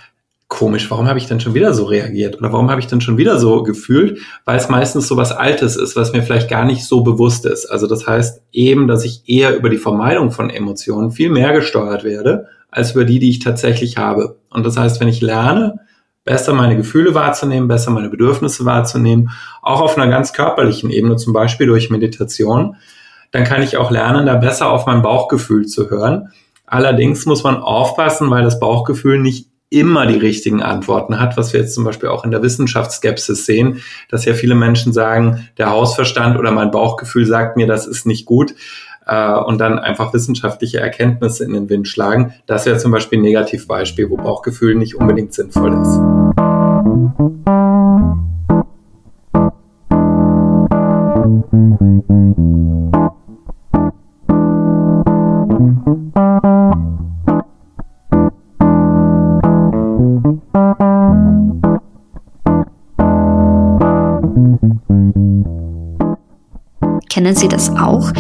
komisch, 0.62 0.88
warum 0.92 1.08
habe 1.08 1.18
ich 1.18 1.26
denn 1.26 1.40
schon 1.40 1.54
wieder 1.54 1.74
so 1.74 1.86
reagiert 1.86 2.38
oder 2.38 2.52
warum 2.52 2.70
habe 2.70 2.80
ich 2.80 2.86
denn 2.86 3.00
schon 3.00 3.16
wieder 3.18 3.36
so 3.36 3.64
gefühlt, 3.64 4.20
weil 4.44 4.56
es 4.56 4.68
meistens 4.68 5.08
so 5.08 5.16
was 5.16 5.32
Altes 5.32 5.74
ist, 5.74 5.96
was 5.96 6.12
mir 6.12 6.22
vielleicht 6.22 6.48
gar 6.48 6.64
nicht 6.64 6.84
so 6.84 7.02
bewusst 7.02 7.46
ist. 7.46 7.66
Also 7.66 7.88
das 7.88 8.06
heißt 8.06 8.44
eben, 8.52 8.86
dass 8.86 9.04
ich 9.04 9.24
eher 9.26 9.56
über 9.56 9.70
die 9.70 9.76
Vermeidung 9.76 10.30
von 10.30 10.50
Emotionen 10.50 11.10
viel 11.10 11.30
mehr 11.30 11.52
gesteuert 11.52 12.04
werde, 12.04 12.46
als 12.70 12.92
über 12.92 13.04
die, 13.04 13.18
die 13.18 13.30
ich 13.30 13.40
tatsächlich 13.40 13.96
habe. 13.96 14.36
Und 14.50 14.64
das 14.64 14.76
heißt, 14.76 15.00
wenn 15.00 15.08
ich 15.08 15.20
lerne, 15.20 15.80
besser 16.24 16.54
meine 16.54 16.76
Gefühle 16.76 17.12
wahrzunehmen, 17.12 17.66
besser 17.66 17.90
meine 17.90 18.08
Bedürfnisse 18.08 18.64
wahrzunehmen, 18.64 19.30
auch 19.62 19.80
auf 19.80 19.98
einer 19.98 20.06
ganz 20.06 20.32
körperlichen 20.32 20.90
Ebene, 20.90 21.16
zum 21.16 21.32
Beispiel 21.32 21.66
durch 21.66 21.90
Meditation, 21.90 22.76
dann 23.32 23.42
kann 23.42 23.62
ich 23.62 23.78
auch 23.78 23.90
lernen, 23.90 24.26
da 24.26 24.36
besser 24.36 24.70
auf 24.70 24.86
mein 24.86 25.02
Bauchgefühl 25.02 25.66
zu 25.66 25.90
hören. 25.90 26.28
Allerdings 26.66 27.26
muss 27.26 27.42
man 27.42 27.56
aufpassen, 27.56 28.30
weil 28.30 28.44
das 28.44 28.60
Bauchgefühl 28.60 29.18
nicht 29.18 29.51
immer 29.72 30.06
die 30.06 30.18
richtigen 30.18 30.62
Antworten 30.62 31.18
hat, 31.18 31.36
was 31.36 31.52
wir 31.52 31.60
jetzt 31.60 31.74
zum 31.74 31.84
Beispiel 31.84 32.08
auch 32.08 32.24
in 32.24 32.30
der 32.30 32.42
Wissenschaftsskepsis 32.42 33.46
sehen, 33.46 33.82
dass 34.08 34.24
ja 34.24 34.34
viele 34.34 34.54
Menschen 34.54 34.92
sagen, 34.92 35.48
der 35.58 35.70
Hausverstand 35.70 36.38
oder 36.38 36.50
mein 36.52 36.70
Bauchgefühl 36.70 37.26
sagt 37.26 37.56
mir, 37.56 37.66
das 37.66 37.86
ist 37.86 38.06
nicht 38.06 38.26
gut 38.26 38.54
äh, 39.06 39.32
und 39.32 39.58
dann 39.58 39.78
einfach 39.78 40.12
wissenschaftliche 40.12 40.80
Erkenntnisse 40.80 41.44
in 41.44 41.52
den 41.54 41.68
Wind 41.68 41.88
schlagen. 41.88 42.34
Das 42.46 42.66
wäre 42.66 42.78
zum 42.78 42.92
Beispiel 42.92 43.18
ein 43.18 43.22
Negativbeispiel, 43.22 44.10
wo 44.10 44.16
Bauchgefühl 44.16 44.74
nicht 44.74 44.94
unbedingt 44.94 45.32
sinnvoll 45.32 45.72
ist. 45.72 45.98
Kennen 67.22 67.36
Sie 67.36 67.46
das 67.46 67.70
auch? 67.70 68.12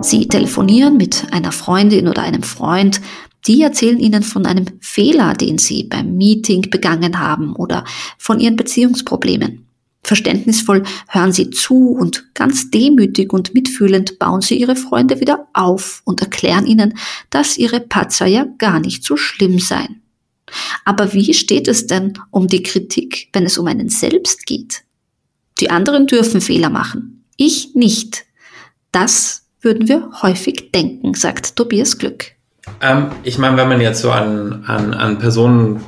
Sie 0.00 0.28
telefonieren 0.28 0.96
mit 0.96 1.26
einer 1.30 1.52
Freundin 1.52 2.08
oder 2.08 2.22
einem 2.22 2.42
Freund, 2.42 3.02
die 3.46 3.60
erzählen 3.60 3.98
Ihnen 3.98 4.22
von 4.22 4.46
einem 4.46 4.64
Fehler, 4.80 5.34
den 5.34 5.58
Sie 5.58 5.84
beim 5.84 6.16
Meeting 6.16 6.70
begangen 6.70 7.20
haben 7.20 7.54
oder 7.54 7.84
von 8.16 8.40
Ihren 8.40 8.56
Beziehungsproblemen. 8.56 9.66
Verständnisvoll 10.02 10.84
hören 11.06 11.32
Sie 11.32 11.50
zu 11.50 11.90
und 11.90 12.32
ganz 12.32 12.70
demütig 12.70 13.34
und 13.34 13.52
mitfühlend 13.52 14.18
bauen 14.18 14.40
Sie 14.40 14.58
Ihre 14.58 14.74
Freunde 14.74 15.20
wieder 15.20 15.48
auf 15.52 16.00
und 16.06 16.22
erklären 16.22 16.66
ihnen, 16.66 16.96
dass 17.28 17.58
Ihre 17.58 17.80
Patzer 17.80 18.24
ja 18.24 18.46
gar 18.56 18.80
nicht 18.80 19.04
so 19.04 19.18
schlimm 19.18 19.58
seien. 19.58 20.00
Aber 20.86 21.12
wie 21.12 21.34
steht 21.34 21.68
es 21.68 21.86
denn 21.86 22.14
um 22.30 22.48
die 22.48 22.62
Kritik, 22.62 23.28
wenn 23.34 23.44
es 23.44 23.58
um 23.58 23.66
einen 23.66 23.90
selbst 23.90 24.46
geht? 24.46 24.82
Die 25.60 25.68
anderen 25.68 26.06
dürfen 26.06 26.40
Fehler 26.40 26.70
machen, 26.70 27.16
ich 27.36 27.74
nicht. 27.74 28.25
Das 28.96 29.42
würden 29.60 29.88
wir 29.88 30.08
häufig 30.22 30.72
denken, 30.72 31.12
sagt 31.12 31.54
Tobias 31.54 31.98
Glück. 31.98 32.32
Ähm, 32.80 33.08
ich 33.24 33.36
meine, 33.36 33.58
wenn 33.58 33.68
man 33.68 33.82
jetzt 33.82 34.00
so 34.00 34.10
an, 34.10 34.64
an, 34.66 34.94
an 34.94 35.18
Personen 35.18 35.84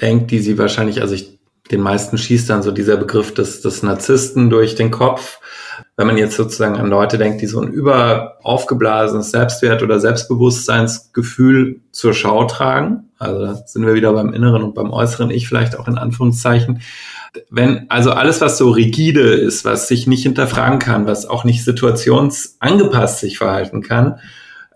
denkt, 0.00 0.32
die 0.32 0.40
sie 0.40 0.58
wahrscheinlich, 0.58 1.00
also 1.00 1.14
ich, 1.14 1.31
den 1.70 1.80
meisten 1.80 2.18
schießt 2.18 2.50
dann 2.50 2.62
so 2.62 2.70
dieser 2.70 2.96
Begriff 2.96 3.32
des, 3.32 3.60
des 3.60 3.82
Narzissten 3.82 4.50
durch 4.50 4.74
den 4.74 4.90
Kopf. 4.90 5.38
Wenn 5.96 6.06
man 6.06 6.18
jetzt 6.18 6.36
sozusagen 6.36 6.76
an 6.76 6.88
Leute 6.88 7.18
denkt, 7.18 7.40
die 7.40 7.46
so 7.46 7.60
ein 7.60 7.68
über 7.68 8.38
aufgeblasenes 8.42 9.30
Selbstwert- 9.30 9.82
oder 9.82 10.00
Selbstbewusstseinsgefühl 10.00 11.80
zur 11.92 12.14
Schau 12.14 12.44
tragen, 12.44 13.10
also 13.18 13.40
da 13.40 13.54
sind 13.54 13.86
wir 13.86 13.94
wieder 13.94 14.12
beim 14.12 14.32
inneren 14.32 14.62
und 14.62 14.74
beim 14.74 14.90
äußeren 14.90 15.30
Ich 15.30 15.48
vielleicht 15.48 15.78
auch 15.78 15.88
in 15.88 15.98
Anführungszeichen, 15.98 16.82
wenn 17.50 17.86
also 17.88 18.10
alles, 18.10 18.40
was 18.40 18.58
so 18.58 18.70
rigide 18.70 19.22
ist, 19.22 19.64
was 19.64 19.88
sich 19.88 20.06
nicht 20.06 20.24
hinterfragen 20.24 20.78
kann, 20.78 21.06
was 21.06 21.24
auch 21.24 21.44
nicht 21.44 21.64
situationsangepasst 21.64 23.20
sich 23.20 23.38
verhalten 23.38 23.82
kann, 23.82 24.18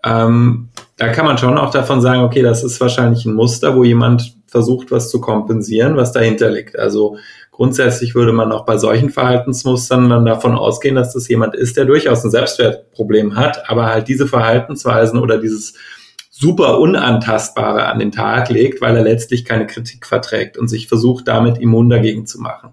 ähm, 0.03 0.69
da 0.95 1.09
kann 1.09 1.25
man 1.25 1.37
schon 1.37 1.57
auch 1.57 1.71
davon 1.71 2.01
sagen, 2.01 2.21
okay, 2.21 2.41
das 2.41 2.63
ist 2.63 2.79
wahrscheinlich 2.81 3.25
ein 3.25 3.33
Muster, 3.33 3.75
wo 3.75 3.83
jemand 3.83 4.36
versucht, 4.47 4.91
was 4.91 5.09
zu 5.09 5.21
kompensieren, 5.21 5.97
was 5.97 6.11
dahinter 6.11 6.49
liegt. 6.49 6.77
Also 6.77 7.17
grundsätzlich 7.51 8.15
würde 8.15 8.33
man 8.33 8.51
auch 8.51 8.65
bei 8.65 8.77
solchen 8.77 9.09
Verhaltensmustern 9.09 10.09
dann 10.09 10.25
davon 10.25 10.55
ausgehen, 10.55 10.95
dass 10.95 11.13
das 11.13 11.27
jemand 11.27 11.55
ist, 11.55 11.77
der 11.77 11.85
durchaus 11.85 12.23
ein 12.23 12.31
Selbstwertproblem 12.31 13.35
hat, 13.35 13.69
aber 13.69 13.87
halt 13.87 14.07
diese 14.07 14.27
Verhaltensweisen 14.27 15.19
oder 15.19 15.37
dieses 15.37 15.73
super 16.29 16.79
Unantastbare 16.79 17.87
an 17.87 17.99
den 17.99 18.11
Tag 18.11 18.49
legt, 18.49 18.79
weil 18.79 18.95
er 18.95 19.03
letztlich 19.03 19.43
keine 19.43 19.65
Kritik 19.65 20.05
verträgt 20.05 20.57
und 20.57 20.67
sich 20.67 20.87
versucht, 20.87 21.27
damit 21.27 21.57
immun 21.57 21.89
dagegen 21.89 22.27
zu 22.27 22.39
machen. 22.39 22.69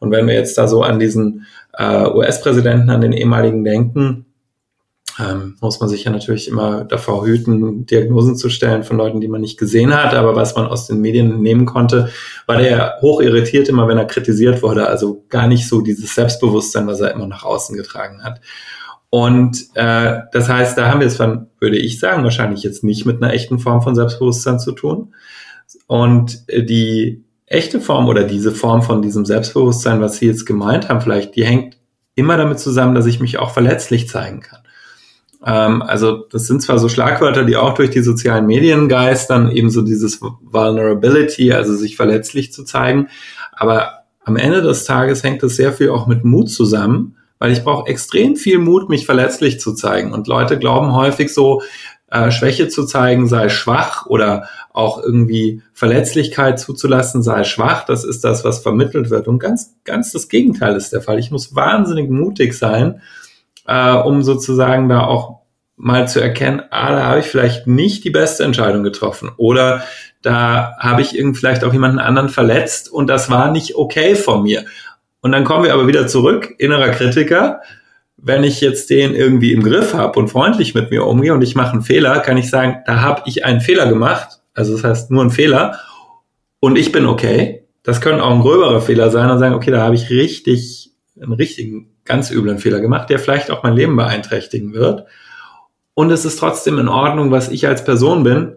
Und 0.00 0.10
wenn 0.10 0.26
wir 0.26 0.34
jetzt 0.34 0.56
da 0.56 0.66
so 0.66 0.82
an 0.82 0.98
diesen 0.98 1.46
äh, 1.74 2.06
US-Präsidenten, 2.06 2.90
an 2.90 3.02
den 3.02 3.12
ehemaligen 3.12 3.64
denken, 3.64 4.26
ähm, 5.18 5.56
muss 5.60 5.80
man 5.80 5.88
sich 5.88 6.04
ja 6.04 6.10
natürlich 6.10 6.48
immer 6.48 6.84
davor 6.84 7.26
hüten, 7.26 7.86
Diagnosen 7.86 8.36
zu 8.36 8.48
stellen 8.48 8.82
von 8.82 8.96
Leuten, 8.96 9.20
die 9.20 9.28
man 9.28 9.40
nicht 9.40 9.58
gesehen 9.58 9.94
hat. 9.94 10.14
Aber 10.14 10.36
was 10.36 10.54
man 10.56 10.66
aus 10.66 10.86
den 10.86 11.00
Medien 11.00 11.42
nehmen 11.42 11.66
konnte, 11.66 12.10
war 12.46 12.58
der 12.58 12.94
hoch 13.00 13.20
irritiert 13.20 13.68
immer, 13.68 13.88
wenn 13.88 13.98
er 13.98 14.06
kritisiert 14.06 14.62
wurde. 14.62 14.86
Also 14.88 15.24
gar 15.28 15.46
nicht 15.46 15.68
so 15.68 15.80
dieses 15.80 16.14
Selbstbewusstsein, 16.14 16.86
was 16.86 17.00
er 17.00 17.12
immer 17.12 17.26
nach 17.26 17.44
außen 17.44 17.76
getragen 17.76 18.22
hat. 18.22 18.40
Und 19.10 19.66
äh, 19.74 20.20
das 20.32 20.48
heißt, 20.48 20.78
da 20.78 20.88
haben 20.88 21.00
wir 21.00 21.06
es 21.06 21.18
von, 21.18 21.48
würde 21.60 21.76
ich 21.76 22.00
sagen, 22.00 22.24
wahrscheinlich 22.24 22.62
jetzt 22.62 22.82
nicht 22.82 23.04
mit 23.04 23.22
einer 23.22 23.34
echten 23.34 23.58
Form 23.58 23.82
von 23.82 23.94
Selbstbewusstsein 23.94 24.58
zu 24.58 24.72
tun. 24.72 25.14
Und 25.86 26.44
äh, 26.48 26.64
die 26.64 27.22
echte 27.44 27.80
Form 27.80 28.08
oder 28.08 28.24
diese 28.24 28.52
Form 28.52 28.82
von 28.82 29.02
diesem 29.02 29.26
Selbstbewusstsein, 29.26 30.00
was 30.00 30.16
Sie 30.16 30.26
jetzt 30.26 30.46
gemeint 30.46 30.88
haben, 30.88 31.02
vielleicht, 31.02 31.36
die 31.36 31.44
hängt 31.44 31.76
immer 32.14 32.38
damit 32.38 32.58
zusammen, 32.58 32.94
dass 32.94 33.04
ich 33.04 33.20
mich 33.20 33.38
auch 33.38 33.50
verletzlich 33.50 34.08
zeigen 34.08 34.40
kann. 34.40 34.61
Ähm, 35.44 35.82
also 35.82 36.24
das 36.30 36.46
sind 36.46 36.62
zwar 36.62 36.78
so 36.78 36.88
Schlagwörter, 36.88 37.44
die 37.44 37.56
auch 37.56 37.74
durch 37.74 37.90
die 37.90 38.02
sozialen 38.02 38.46
Medien 38.46 38.88
geistern, 38.88 39.50
eben 39.50 39.70
so 39.70 39.82
dieses 39.82 40.20
Vulnerability, 40.20 41.52
also 41.52 41.74
sich 41.74 41.96
verletzlich 41.96 42.52
zu 42.52 42.64
zeigen, 42.64 43.08
aber 43.52 44.02
am 44.24 44.36
Ende 44.36 44.62
des 44.62 44.84
Tages 44.84 45.24
hängt 45.24 45.42
es 45.42 45.56
sehr 45.56 45.72
viel 45.72 45.90
auch 45.90 46.06
mit 46.06 46.24
Mut 46.24 46.50
zusammen, 46.50 47.16
weil 47.38 47.50
ich 47.50 47.64
brauche 47.64 47.90
extrem 47.90 48.36
viel 48.36 48.58
Mut, 48.58 48.88
mich 48.88 49.04
verletzlich 49.04 49.58
zu 49.58 49.74
zeigen. 49.74 50.12
Und 50.12 50.28
Leute 50.28 50.58
glauben 50.58 50.94
häufig 50.94 51.34
so, 51.34 51.60
äh, 52.08 52.30
Schwäche 52.30 52.68
zu 52.68 52.84
zeigen 52.84 53.26
sei 53.26 53.48
schwach 53.48 54.06
oder 54.06 54.46
auch 54.72 55.02
irgendwie 55.02 55.62
Verletzlichkeit 55.72 56.60
zuzulassen 56.60 57.22
sei 57.22 57.42
schwach. 57.42 57.84
Das 57.84 58.04
ist 58.04 58.22
das, 58.22 58.44
was 58.44 58.60
vermittelt 58.60 59.10
wird. 59.10 59.26
Und 59.26 59.38
ganz, 59.38 59.74
ganz 59.84 60.12
das 60.12 60.28
Gegenteil 60.28 60.76
ist 60.76 60.92
der 60.92 61.02
Fall. 61.02 61.18
Ich 61.18 61.30
muss 61.30 61.54
wahnsinnig 61.54 62.10
mutig 62.10 62.52
sein, 62.56 63.00
äh, 63.66 63.92
um 63.92 64.22
sozusagen 64.22 64.88
da 64.88 65.04
auch 65.04 65.42
mal 65.76 66.06
zu 66.06 66.20
erkennen, 66.20 66.62
ah, 66.70 66.92
da 66.92 67.06
habe 67.06 67.20
ich 67.20 67.26
vielleicht 67.26 67.66
nicht 67.66 68.04
die 68.04 68.10
beste 68.10 68.44
Entscheidung 68.44 68.82
getroffen 68.82 69.30
oder 69.36 69.82
da 70.22 70.76
habe 70.78 71.02
ich 71.02 71.18
irgendwie 71.18 71.40
vielleicht 71.40 71.64
auch 71.64 71.72
jemanden 71.72 71.98
anderen 71.98 72.28
verletzt 72.28 72.90
und 72.90 73.08
das 73.08 73.30
war 73.30 73.50
nicht 73.50 73.74
okay 73.74 74.14
von 74.14 74.44
mir. 74.44 74.64
Und 75.20 75.32
dann 75.32 75.44
kommen 75.44 75.64
wir 75.64 75.74
aber 75.74 75.86
wieder 75.86 76.06
zurück, 76.06 76.54
innerer 76.58 76.90
Kritiker. 76.90 77.60
Wenn 78.16 78.44
ich 78.44 78.60
jetzt 78.60 78.90
den 78.90 79.14
irgendwie 79.14 79.52
im 79.52 79.64
Griff 79.64 79.94
habe 79.94 80.18
und 80.18 80.28
freundlich 80.28 80.74
mit 80.74 80.90
mir 80.90 81.04
umgehe 81.04 81.34
und 81.34 81.42
ich 81.42 81.56
mache 81.56 81.72
einen 81.72 81.82
Fehler, 81.82 82.20
kann 82.20 82.36
ich 82.36 82.50
sagen, 82.50 82.82
da 82.86 83.00
habe 83.00 83.22
ich 83.26 83.44
einen 83.44 83.60
Fehler 83.60 83.88
gemacht. 83.88 84.40
Also 84.54 84.74
das 84.74 84.84
heißt 84.84 85.10
nur 85.10 85.22
einen 85.22 85.30
Fehler 85.30 85.78
und 86.60 86.76
ich 86.76 86.92
bin 86.92 87.06
okay. 87.06 87.66
Das 87.82 88.00
können 88.00 88.20
auch 88.20 88.30
ein 88.30 88.42
gröberer 88.42 88.80
Fehler 88.80 89.10
sein 89.10 89.28
und 89.28 89.40
sagen, 89.40 89.54
okay, 89.54 89.72
da 89.72 89.82
habe 89.82 89.96
ich 89.96 90.10
richtig 90.10 90.92
einen 91.20 91.32
richtigen 91.32 91.91
ganz 92.04 92.30
üblen 92.30 92.58
Fehler 92.58 92.80
gemacht, 92.80 93.10
der 93.10 93.18
vielleicht 93.18 93.50
auch 93.50 93.62
mein 93.62 93.74
Leben 93.74 93.96
beeinträchtigen 93.96 94.74
wird. 94.74 95.06
Und 95.94 96.10
es 96.10 96.24
ist 96.24 96.38
trotzdem 96.38 96.78
in 96.78 96.88
Ordnung, 96.88 97.30
was 97.30 97.48
ich 97.48 97.66
als 97.66 97.84
Person 97.84 98.22
bin. 98.22 98.56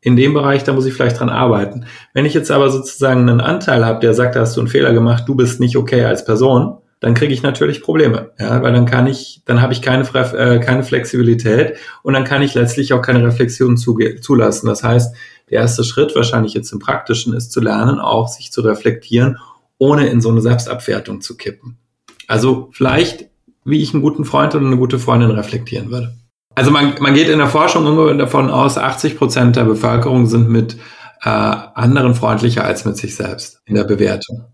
In 0.00 0.16
dem 0.16 0.34
Bereich, 0.34 0.62
da 0.62 0.72
muss 0.72 0.86
ich 0.86 0.94
vielleicht 0.94 1.18
dran 1.18 1.30
arbeiten. 1.30 1.86
Wenn 2.14 2.26
ich 2.26 2.34
jetzt 2.34 2.50
aber 2.50 2.70
sozusagen 2.70 3.28
einen 3.28 3.40
Anteil 3.40 3.84
habe, 3.84 4.00
der 4.00 4.14
sagt, 4.14 4.36
da 4.36 4.40
hast 4.40 4.56
du 4.56 4.60
einen 4.60 4.68
Fehler 4.68 4.92
gemacht, 4.92 5.24
du 5.26 5.34
bist 5.34 5.58
nicht 5.58 5.76
okay 5.76 6.04
als 6.04 6.24
Person, 6.24 6.78
dann 7.00 7.14
kriege 7.14 7.34
ich 7.34 7.42
natürlich 7.42 7.82
Probleme, 7.82 8.32
ja, 8.38 8.62
weil 8.62 8.72
dann 8.72 8.86
kann 8.86 9.06
ich, 9.06 9.42
dann 9.44 9.60
habe 9.60 9.72
ich 9.72 9.82
keine, 9.82 10.04
äh, 10.04 10.60
keine 10.60 10.82
Flexibilität 10.82 11.76
und 12.02 12.14
dann 12.14 12.24
kann 12.24 12.40
ich 12.40 12.54
letztlich 12.54 12.92
auch 12.92 13.02
keine 13.02 13.24
Reflexion 13.24 13.76
zulassen. 13.76 14.66
Das 14.66 14.82
heißt, 14.82 15.14
der 15.50 15.60
erste 15.60 15.84
Schritt 15.84 16.14
wahrscheinlich 16.14 16.54
jetzt 16.54 16.72
im 16.72 16.78
Praktischen 16.78 17.34
ist 17.34 17.52
zu 17.52 17.60
lernen, 17.60 18.00
auch 18.00 18.28
sich 18.28 18.50
zu 18.50 18.62
reflektieren, 18.62 19.38
ohne 19.78 20.06
in 20.06 20.20
so 20.20 20.30
eine 20.30 20.40
Selbstabwertung 20.40 21.20
zu 21.20 21.36
kippen. 21.36 21.78
Also 22.26 22.70
vielleicht, 22.72 23.26
wie 23.64 23.82
ich 23.82 23.92
einen 23.92 24.02
guten 24.02 24.24
Freund 24.24 24.54
oder 24.54 24.66
eine 24.66 24.76
gute 24.76 24.98
Freundin 24.98 25.30
reflektieren 25.30 25.90
würde. 25.90 26.14
Also 26.54 26.70
man, 26.70 26.94
man 27.00 27.14
geht 27.14 27.28
in 27.28 27.38
der 27.38 27.48
Forschung 27.48 27.86
immer 27.86 28.14
davon 28.14 28.50
aus, 28.50 28.78
80 28.78 29.18
Prozent 29.18 29.56
der 29.56 29.64
Bevölkerung 29.64 30.26
sind 30.26 30.48
mit 30.48 30.76
äh, 31.22 31.28
anderen 31.28 32.14
freundlicher 32.14 32.64
als 32.64 32.84
mit 32.84 32.96
sich 32.96 33.14
selbst 33.14 33.60
in 33.66 33.74
der 33.74 33.84
Bewertung. 33.84 34.46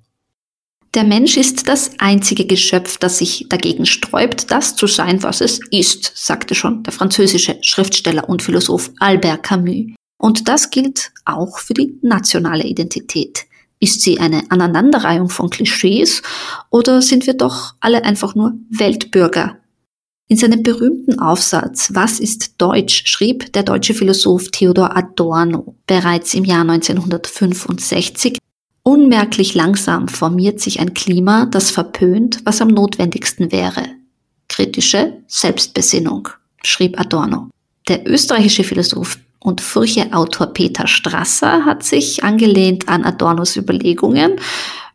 Der 0.95 1.05
Mensch 1.05 1.39
ist 1.39 1.69
das 1.69 1.93
einzige 1.99 2.45
Geschöpf, 2.45 2.99
das 2.99 3.19
sich 3.19 3.47
dagegen 3.49 3.87
sträubt, 3.87 4.51
das 4.51 4.77
zu 4.77 4.87
sein, 4.87 5.23
was 5.23 5.41
es 5.41 5.59
ist, 5.71 6.13
sagte 6.15 6.55
schon 6.55 6.83
der 6.83 6.93
französische 6.93 7.57
Schriftsteller 7.63 8.29
und 8.29 8.43
Philosoph 8.43 8.91
Albert 8.99 9.43
Camus. 9.43 9.93
Und 10.19 10.49
das 10.49 10.71
gilt 10.71 11.13
auch 11.25 11.59
für 11.59 11.73
die 11.73 11.99
nationale 12.03 12.65
Identität. 12.65 13.47
Ist 13.83 14.03
sie 14.03 14.21
eine 14.21 14.49
Aneinanderreihung 14.49 15.29
von 15.29 15.51
Klischees 15.51 16.23
oder 16.71 17.03
sind 17.03 17.27
wir 17.27 17.35
doch 17.35 17.75
alle 17.81 18.05
einfach 18.05 18.37
nur 18.37 18.53
Weltbürger? 18.71 19.57
In 20.29 20.37
seinem 20.37 20.63
berühmten 20.63 21.19
Aufsatz 21.19 21.91
Was 21.93 22.21
ist 22.21 22.61
Deutsch 22.63 23.03
schrieb 23.07 23.53
der 23.55 23.65
deutsche 23.65 23.93
Philosoph 23.93 24.53
Theodor 24.53 24.97
Adorno 24.97 25.75
bereits 25.89 26.33
im 26.35 26.45
Jahr 26.45 26.61
1965 26.61 28.39
Unmerklich 28.85 29.55
langsam 29.57 30.07
formiert 30.07 30.61
sich 30.61 30.79
ein 30.79 30.95
Klima, 30.95 31.47
das 31.47 31.73
verpönt, 31.73 32.39
was 32.45 32.61
am 32.61 32.69
notwendigsten 32.69 33.51
wäre. 33.51 33.83
Kritische 34.49 35.25
Selbstbesinnung, 35.27 36.29
schrieb 36.63 37.01
Adorno. 37.01 37.51
Der 37.89 38.09
österreichische 38.09 38.63
Philosoph 38.63 39.19
und 39.43 39.61
Furche-Autor 39.61 40.49
Peter 40.49 40.87
Strasser 40.87 41.65
hat 41.65 41.83
sich 41.83 42.25
angelehnt 42.25 42.89
an 42.89 43.05
Adornos 43.05 43.57
Überlegungen 43.57 44.37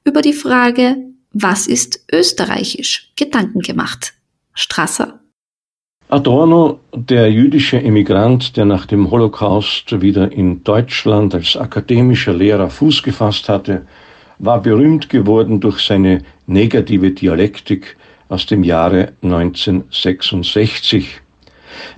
über 0.04 0.22
die 0.22 0.34
Frage, 0.34 0.98
was 1.34 1.68
ist 1.68 2.06
österreichisch, 2.12 3.12
Gedanken 3.16 3.60
gemacht. 3.60 4.14
Strasser. 4.54 5.20
Adorno, 6.10 6.80
der 6.96 7.30
jüdische 7.30 7.82
Emigrant, 7.82 8.56
der 8.56 8.64
nach 8.64 8.86
dem 8.86 9.12
Holocaust 9.12 10.02
wieder 10.02 10.32
in 10.32 10.64
Deutschland 10.64 11.36
als 11.36 11.58
akademischer 11.58 12.34
Lehrer 12.34 12.70
Fuß 12.70 13.04
gefasst 13.04 13.50
hatte, 13.50 13.86
war 14.40 14.62
berühmt 14.62 15.10
geworden 15.10 15.60
durch 15.60 15.82
seine 15.82 16.22
negative 16.46 17.12
Dialektik 17.12 17.98
aus 18.30 18.46
dem 18.46 18.64
Jahre 18.64 19.12
1966. 19.22 21.22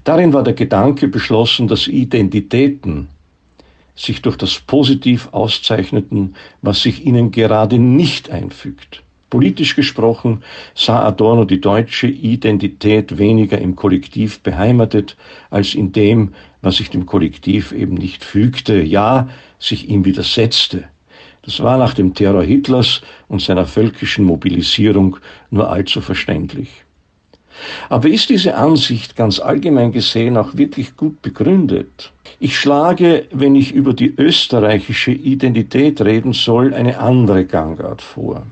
Darin 0.04 0.34
war 0.34 0.44
der 0.44 0.54
Gedanke 0.54 1.08
beschlossen, 1.08 1.68
dass 1.68 1.88
Identitäten 1.88 3.10
sich 3.96 4.22
durch 4.22 4.38
das 4.38 4.60
positiv 4.60 5.30
auszeichneten, 5.32 6.36
was 6.62 6.82
sich 6.82 7.06
ihnen 7.06 7.32
gerade 7.32 7.78
nicht 7.78 8.30
einfügt. 8.30 9.04
Politisch 9.30 9.76
gesprochen 9.76 10.44
sah 10.74 11.04
Adorno 11.04 11.46
die 11.46 11.62
deutsche 11.62 12.08
Identität 12.08 13.20
weniger 13.20 13.60
im 13.60 13.76
Kollektiv 13.76 14.40
beheimatet 14.40 15.18
als 15.52 15.76
in 15.76 15.92
dem, 15.92 16.34
was 16.62 16.78
sich 16.78 16.90
dem 16.90 17.06
Kollektiv 17.06 17.72
eben 17.72 17.94
nicht 17.94 18.24
fügte, 18.24 18.82
ja, 18.82 19.30
sich 19.60 19.88
ihm 19.88 20.04
widersetzte. 20.04 20.86
Das 21.44 21.60
war 21.60 21.78
nach 21.78 21.94
dem 21.94 22.16
Terror 22.16 22.44
Hitlers 22.44 23.02
und 23.28 23.42
seiner 23.42 23.66
völkischen 23.66 24.26
Mobilisierung 24.26 25.18
nur 25.52 25.70
allzu 25.70 26.02
verständlich. 26.02 26.70
Aber 27.90 28.08
ist 28.10 28.30
diese 28.30 28.56
Ansicht 28.56 29.16
ganz 29.16 29.40
allgemein 29.40 29.92
gesehen 29.92 30.38
auch 30.38 30.56
wirklich 30.56 30.96
gut 30.96 31.22
begründet? 31.22 32.12
Ich 32.40 32.58
schlage, 32.58 33.28
wenn 33.32 33.56
ich 33.56 33.74
über 33.74 33.94
die 33.94 34.14
österreichische 34.16 35.12
Identität 35.12 36.02
reden 36.02 36.34
soll, 36.34 36.74
eine 36.74 37.00
andere 37.00 37.46
Gangart 37.46 38.02
vor. 38.02 38.46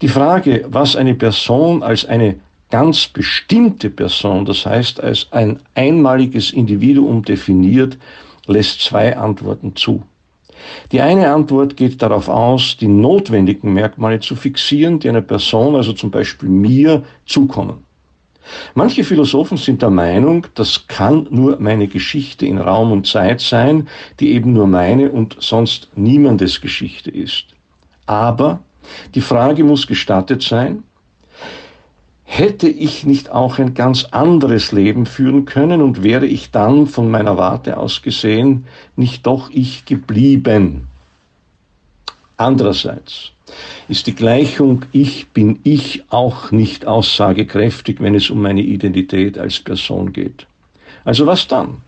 Die 0.00 0.08
Frage, 0.08 0.64
was 0.68 0.96
eine 0.96 1.14
Person 1.14 1.82
als 1.82 2.04
eine 2.04 2.36
ganz 2.70 3.06
bestimmte 3.06 3.90
Person, 3.90 4.44
das 4.44 4.66
heißt 4.66 5.02
als 5.02 5.28
ein 5.30 5.60
einmaliges 5.74 6.50
Individuum 6.52 7.22
definiert, 7.22 7.98
lässt 8.46 8.80
zwei 8.80 9.16
Antworten 9.16 9.74
zu. 9.76 10.02
Die 10.92 11.00
eine 11.00 11.30
Antwort 11.32 11.76
geht 11.76 12.02
darauf 12.02 12.28
aus, 12.28 12.76
die 12.76 12.88
notwendigen 12.88 13.72
Merkmale 13.72 14.20
zu 14.20 14.36
fixieren, 14.36 14.98
die 14.98 15.08
einer 15.08 15.22
Person, 15.22 15.74
also 15.74 15.92
zum 15.92 16.10
Beispiel 16.10 16.48
mir, 16.48 17.02
zukommen. 17.24 17.84
Manche 18.74 19.02
Philosophen 19.02 19.56
sind 19.56 19.82
der 19.82 19.90
Meinung, 19.90 20.46
das 20.54 20.86
kann 20.86 21.26
nur 21.30 21.58
meine 21.58 21.88
Geschichte 21.88 22.46
in 22.46 22.58
Raum 22.58 22.92
und 22.92 23.06
Zeit 23.06 23.40
sein, 23.40 23.88
die 24.20 24.32
eben 24.32 24.52
nur 24.52 24.66
meine 24.66 25.10
und 25.10 25.36
sonst 25.40 25.88
niemandes 25.96 26.60
Geschichte 26.60 27.10
ist. 27.10 27.46
Aber 28.06 28.60
die 29.14 29.20
Frage 29.20 29.64
muss 29.64 29.86
gestattet 29.86 30.42
sein, 30.42 30.84
hätte 32.28 32.68
ich 32.68 33.06
nicht 33.06 33.30
auch 33.30 33.58
ein 33.58 33.72
ganz 33.72 34.04
anderes 34.10 34.72
Leben 34.72 35.06
führen 35.06 35.44
können 35.44 35.80
und 35.80 36.02
wäre 36.02 36.26
ich 36.26 36.50
dann 36.50 36.88
von 36.88 37.10
meiner 37.10 37.38
Warte 37.38 37.78
aus 37.78 38.02
gesehen 38.02 38.66
nicht 38.96 39.26
doch 39.26 39.48
ich 39.48 39.84
geblieben? 39.84 40.88
Andererseits 42.36 43.30
ist 43.88 44.08
die 44.08 44.14
Gleichung 44.14 44.84
Ich 44.92 45.28
bin 45.28 45.60
ich 45.62 46.04
auch 46.10 46.50
nicht 46.50 46.84
aussagekräftig, 46.84 48.00
wenn 48.00 48.16
es 48.16 48.28
um 48.28 48.42
meine 48.42 48.60
Identität 48.60 49.38
als 49.38 49.60
Person 49.60 50.12
geht. 50.12 50.48
Also 51.04 51.26
was 51.26 51.46
dann? 51.46 51.78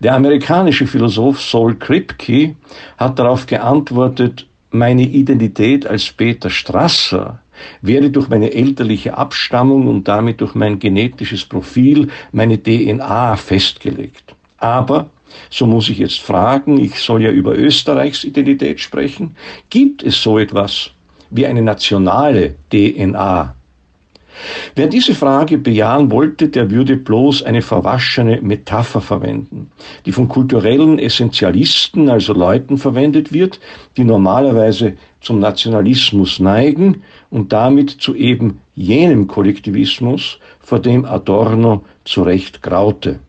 Der 0.00 0.14
amerikanische 0.14 0.86
Philosoph 0.86 1.42
Saul 1.42 1.76
Kripke 1.76 2.56
hat 2.96 3.18
darauf 3.18 3.46
geantwortet, 3.46 4.46
meine 4.70 5.02
Identität 5.02 5.86
als 5.86 6.10
Peter 6.10 6.48
Strasser 6.48 7.40
werde 7.82 8.10
durch 8.10 8.28
meine 8.28 8.52
elterliche 8.52 9.16
Abstammung 9.16 9.86
und 9.86 10.08
damit 10.08 10.40
durch 10.40 10.54
mein 10.54 10.78
genetisches 10.78 11.44
Profil, 11.44 12.08
meine 12.32 12.62
DNA 12.62 13.36
festgelegt. 13.36 14.34
Aber, 14.58 15.10
so 15.50 15.66
muss 15.66 15.88
ich 15.88 15.98
jetzt 15.98 16.20
fragen, 16.20 16.78
ich 16.78 16.98
soll 16.98 17.22
ja 17.22 17.30
über 17.30 17.56
Österreichs 17.56 18.24
Identität 18.24 18.80
sprechen, 18.80 19.36
gibt 19.70 20.02
es 20.02 20.22
so 20.22 20.38
etwas 20.38 20.90
wie 21.30 21.46
eine 21.46 21.62
nationale 21.62 22.54
DNA? 22.70 23.54
Wer 24.74 24.88
diese 24.88 25.14
Frage 25.14 25.58
bejahen 25.58 26.10
wollte, 26.10 26.48
der 26.48 26.70
würde 26.70 26.96
bloß 26.96 27.42
eine 27.44 27.62
verwaschene 27.62 28.40
Metapher 28.42 29.00
verwenden, 29.00 29.70
die 30.04 30.12
von 30.12 30.28
kulturellen 30.28 30.98
Essentialisten, 30.98 32.08
also 32.08 32.32
Leuten 32.32 32.78
verwendet 32.78 33.32
wird, 33.32 33.60
die 33.96 34.04
normalerweise 34.04 34.94
zum 35.20 35.38
Nationalismus 35.38 36.40
neigen 36.40 37.02
und 37.30 37.52
damit 37.52 37.90
zu 37.90 38.14
eben 38.14 38.60
jenem 38.74 39.26
Kollektivismus, 39.26 40.38
vor 40.60 40.80
dem 40.80 41.04
Adorno 41.04 41.84
zu 42.04 42.22
Recht 42.22 42.62
graute. 42.62 43.20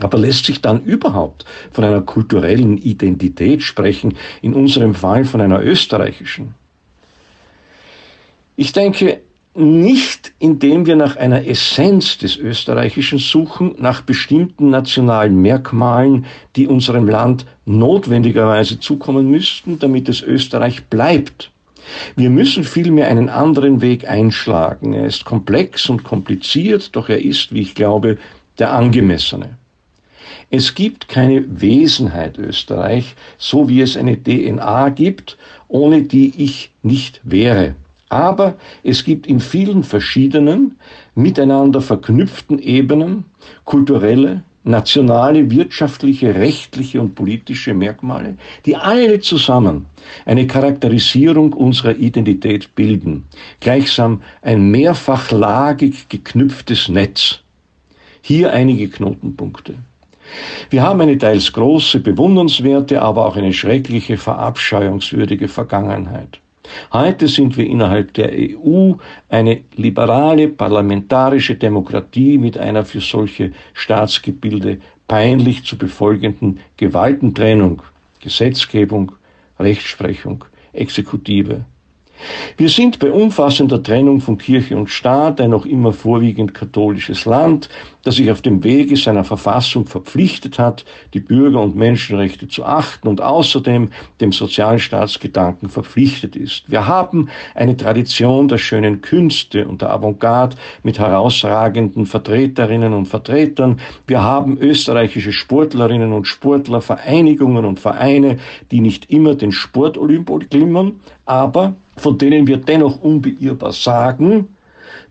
Aber 0.00 0.18
lässt 0.18 0.46
sich 0.46 0.60
dann 0.60 0.82
überhaupt 0.82 1.44
von 1.70 1.84
einer 1.84 2.00
kulturellen 2.00 2.78
Identität 2.78 3.62
sprechen, 3.62 4.16
in 4.40 4.54
unserem 4.54 4.94
Fall 4.94 5.24
von 5.24 5.40
einer 5.40 5.62
österreichischen? 5.62 6.54
Ich 8.56 8.72
denke, 8.72 9.20
nicht 9.54 10.32
indem 10.38 10.86
wir 10.86 10.96
nach 10.96 11.16
einer 11.16 11.46
Essenz 11.46 12.18
des 12.18 12.36
Österreichischen 12.36 13.18
suchen, 13.18 13.74
nach 13.78 14.00
bestimmten 14.00 14.70
nationalen 14.70 15.40
Merkmalen, 15.40 16.26
die 16.56 16.66
unserem 16.66 17.08
Land 17.08 17.46
notwendigerweise 17.64 18.80
zukommen 18.80 19.30
müssten, 19.30 19.78
damit 19.78 20.08
es 20.08 20.22
Österreich 20.22 20.86
bleibt. 20.86 21.50
Wir 22.16 22.30
müssen 22.30 22.64
vielmehr 22.64 23.08
einen 23.08 23.28
anderen 23.28 23.82
Weg 23.82 24.08
einschlagen. 24.08 24.94
Er 24.94 25.06
ist 25.06 25.24
komplex 25.24 25.88
und 25.88 26.02
kompliziert, 26.02 26.96
doch 26.96 27.08
er 27.08 27.22
ist, 27.22 27.52
wie 27.52 27.60
ich 27.60 27.74
glaube, 27.74 28.18
der 28.58 28.72
angemessene. 28.72 29.58
Es 30.50 30.74
gibt 30.74 31.08
keine 31.08 31.60
Wesenheit 31.60 32.38
Österreich, 32.38 33.14
so 33.38 33.68
wie 33.68 33.80
es 33.80 33.96
eine 33.96 34.22
DNA 34.22 34.90
gibt, 34.90 35.36
ohne 35.68 36.02
die 36.02 36.32
ich 36.36 36.72
nicht 36.82 37.20
wäre. 37.24 37.74
Aber 38.12 38.56
es 38.84 39.04
gibt 39.04 39.26
in 39.26 39.40
vielen 39.40 39.84
verschiedenen, 39.84 40.76
miteinander 41.14 41.80
verknüpften 41.80 42.58
Ebenen 42.58 43.24
kulturelle, 43.64 44.42
nationale, 44.64 45.50
wirtschaftliche, 45.50 46.34
rechtliche 46.34 47.00
und 47.00 47.14
politische 47.14 47.72
Merkmale, 47.72 48.36
die 48.66 48.76
alle 48.76 49.18
zusammen 49.20 49.86
eine 50.26 50.46
Charakterisierung 50.46 51.54
unserer 51.54 51.96
Identität 51.96 52.74
bilden, 52.74 53.24
gleichsam 53.60 54.20
ein 54.42 54.70
mehrfachlagig 54.70 56.06
geknüpftes 56.10 56.90
Netz. 56.90 57.40
Hier 58.20 58.52
einige 58.52 58.90
Knotenpunkte. 58.90 59.76
Wir 60.68 60.82
haben 60.82 61.00
eine 61.00 61.16
teils 61.16 61.50
große, 61.50 62.00
bewundernswerte, 62.00 63.00
aber 63.00 63.24
auch 63.24 63.36
eine 63.36 63.54
schreckliche, 63.54 64.18
verabscheuungswürdige 64.18 65.48
Vergangenheit. 65.48 66.41
Heute 66.92 67.28
sind 67.28 67.56
wir 67.56 67.66
innerhalb 67.66 68.14
der 68.14 68.30
EU 68.32 68.94
eine 69.28 69.62
liberale 69.74 70.48
parlamentarische 70.48 71.56
Demokratie 71.56 72.38
mit 72.38 72.58
einer 72.58 72.84
für 72.84 73.00
solche 73.00 73.52
Staatsgebilde 73.74 74.78
peinlich 75.08 75.64
zu 75.64 75.76
befolgenden 75.76 76.60
Gewaltentrennung, 76.76 77.82
Gesetzgebung, 78.20 79.12
Rechtsprechung, 79.58 80.44
Exekutive. 80.72 81.64
Wir 82.56 82.68
sind 82.68 82.98
bei 82.98 83.10
umfassender 83.10 83.82
Trennung 83.82 84.20
von 84.20 84.38
Kirche 84.38 84.76
und 84.76 84.90
Staat 84.90 85.40
ein 85.40 85.50
noch 85.50 85.66
immer 85.66 85.92
vorwiegend 85.92 86.54
katholisches 86.54 87.24
Land, 87.24 87.68
das 88.02 88.16
sich 88.16 88.30
auf 88.30 88.42
dem 88.42 88.64
Wege 88.64 88.96
seiner 88.96 89.24
Verfassung 89.24 89.86
verpflichtet 89.86 90.58
hat, 90.58 90.84
die 91.14 91.20
Bürger- 91.20 91.62
und 91.62 91.76
Menschenrechte 91.76 92.48
zu 92.48 92.64
achten 92.64 93.08
und 93.08 93.20
außerdem 93.20 93.90
dem 94.20 94.32
Sozialstaatsgedanken 94.32 95.68
verpflichtet 95.68 96.36
ist. 96.36 96.70
Wir 96.70 96.86
haben 96.86 97.28
eine 97.54 97.76
Tradition 97.76 98.48
der 98.48 98.58
schönen 98.58 99.00
Künste 99.00 99.68
und 99.68 99.82
der 99.82 99.90
Avantgarde 99.90 100.56
mit 100.82 100.98
herausragenden 100.98 102.06
Vertreterinnen 102.06 102.92
und 102.92 103.06
Vertretern. 103.06 103.80
Wir 104.06 104.22
haben 104.22 104.58
österreichische 104.58 105.32
Sportlerinnen 105.32 106.12
und 106.12 106.26
Sportler, 106.26 106.80
Vereinigungen 106.80 107.64
und 107.64 107.78
Vereine, 107.78 108.38
die 108.70 108.80
nicht 108.80 109.10
immer 109.10 109.34
den 109.34 109.52
Sportolympo 109.52 110.38
glimmern, 110.38 111.00
aber 111.24 111.74
von 111.96 112.18
denen 112.18 112.46
wir 112.46 112.56
dennoch 112.56 113.00
unbeirrbar 113.02 113.72
sagen, 113.72 114.48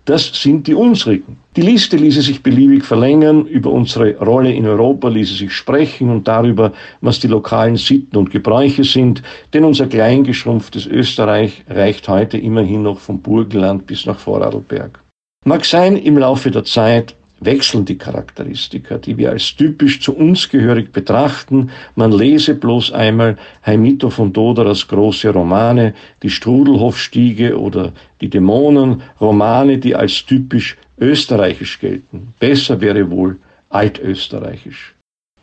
das 0.04 0.32
sind 0.34 0.66
die 0.66 0.74
unsrigen. 0.74 1.38
Die 1.54 1.62
Liste 1.62 1.96
ließe 1.96 2.22
sich 2.22 2.42
beliebig 2.42 2.84
verlängern, 2.84 3.46
über 3.46 3.70
unsere 3.70 4.16
Rolle 4.16 4.52
in 4.52 4.66
Europa 4.66 5.08
ließe 5.08 5.34
sich 5.34 5.52
sprechen 5.52 6.10
und 6.10 6.26
darüber, 6.26 6.72
was 7.00 7.20
die 7.20 7.28
lokalen 7.28 7.76
Sitten 7.76 8.16
und 8.16 8.30
Gebräuche 8.30 8.84
sind, 8.84 9.22
denn 9.52 9.64
unser 9.64 9.86
kleingeschrumpftes 9.86 10.86
Österreich 10.86 11.64
reicht 11.68 12.08
heute 12.08 12.38
immerhin 12.38 12.82
noch 12.82 12.98
vom 12.98 13.20
Burgenland 13.20 13.86
bis 13.86 14.06
nach 14.06 14.18
Vorarlberg. 14.18 14.98
Mag 15.44 15.64
sein, 15.64 15.96
im 15.96 16.18
Laufe 16.18 16.50
der 16.50 16.64
Zeit 16.64 17.14
wechseln 17.44 17.84
die 17.84 17.98
Charakteristika, 17.98 18.98
die 18.98 19.16
wir 19.16 19.30
als 19.30 19.54
typisch 19.54 20.00
zu 20.00 20.16
uns 20.16 20.48
gehörig 20.48 20.92
betrachten. 20.92 21.70
Man 21.96 22.12
lese 22.12 22.54
bloß 22.54 22.92
einmal 22.92 23.36
Heimito 23.64 24.10
von 24.10 24.32
Doderers 24.32 24.86
große 24.88 25.30
Romane, 25.30 25.94
die 26.22 26.30
Strudelhofstiege 26.30 27.58
oder 27.58 27.92
die 28.20 28.30
Dämonen, 28.30 29.02
Romane, 29.20 29.78
die 29.78 29.94
als 29.94 30.24
typisch 30.24 30.76
österreichisch 30.98 31.80
gelten. 31.80 32.34
Besser 32.38 32.80
wäre 32.80 33.10
wohl 33.10 33.38
altösterreichisch. 33.70 34.94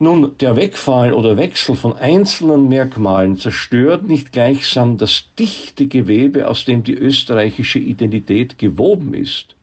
Nun, 0.01 0.37
der 0.37 0.55
Wegfall 0.55 1.13
oder 1.13 1.35
Wechsel 1.35 1.75
von 1.75 1.91
einzelnen 1.97 2.69
Merkmalen 2.69 3.37
zerstört 3.37 4.07
nicht 4.07 4.31
gleichsam 4.31 4.95
das 4.95 5.25
dichte 5.37 5.87
Gewebe, 5.87 6.47
aus 6.47 6.63
dem 6.63 6.83
die 6.83 6.93
österreichische 6.93 7.79
Identität 7.79 8.57
gewoben 8.57 9.13
ist. 9.13 9.55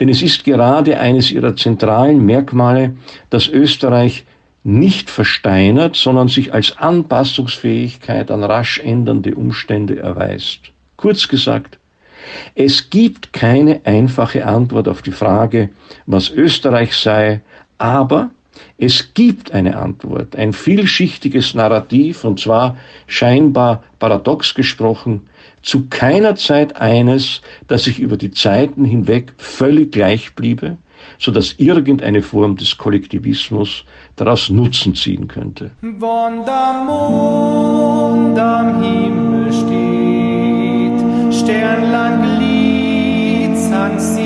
Denn 0.00 0.08
es 0.08 0.22
ist 0.22 0.44
gerade 0.44 0.98
eines 0.98 1.30
ihrer 1.30 1.56
zentralen 1.56 2.24
Merkmale, 2.24 2.96
dass 3.30 3.48
Österreich 3.48 4.24
nicht 4.64 5.10
versteinert, 5.10 5.96
sondern 5.96 6.28
sich 6.28 6.54
als 6.54 6.78
Anpassungsfähigkeit 6.78 8.30
an 8.30 8.44
rasch 8.44 8.78
ändernde 8.78 9.34
Umstände 9.34 9.98
erweist. 9.98 10.72
Kurz 10.96 11.26
gesagt, 11.26 11.78
es 12.54 12.90
gibt 12.90 13.32
keine 13.32 13.80
einfache 13.84 14.46
Antwort 14.46 14.86
auf 14.86 15.02
die 15.02 15.12
Frage, 15.12 15.70
was 16.06 16.30
Österreich 16.30 16.94
sei, 16.94 17.40
aber 17.78 18.30
es 18.78 19.14
gibt 19.14 19.52
eine 19.52 19.76
Antwort, 19.76 20.36
ein 20.36 20.52
vielschichtiges 20.52 21.54
Narrativ, 21.54 22.24
und 22.24 22.38
zwar 22.38 22.76
scheinbar 23.06 23.82
paradox 23.98 24.54
gesprochen, 24.54 25.28
zu 25.62 25.86
keiner 25.88 26.36
Zeit 26.36 26.76
eines, 26.76 27.40
das 27.68 27.84
sich 27.84 27.98
über 27.98 28.16
die 28.16 28.30
Zeiten 28.32 28.84
hinweg 28.84 29.32
völlig 29.38 29.92
gleich 29.92 30.34
bliebe, 30.34 30.76
so 31.18 31.30
dass 31.32 31.54
irgendeine 31.58 32.22
Form 32.22 32.56
des 32.56 32.76
Kollektivismus 32.76 33.84
daraus 34.16 34.50
Nutzen 34.50 34.94
ziehen 34.94 35.28
könnte. 35.28 35.70
Wann 35.80 36.44
der 36.44 36.84
Mond 36.84 38.38
am 38.38 38.82
Himmel 38.82 39.52
steht, 39.52 41.00
Sternlang 41.34 42.22
glitzern 42.38 43.98
silbern 43.98 44.21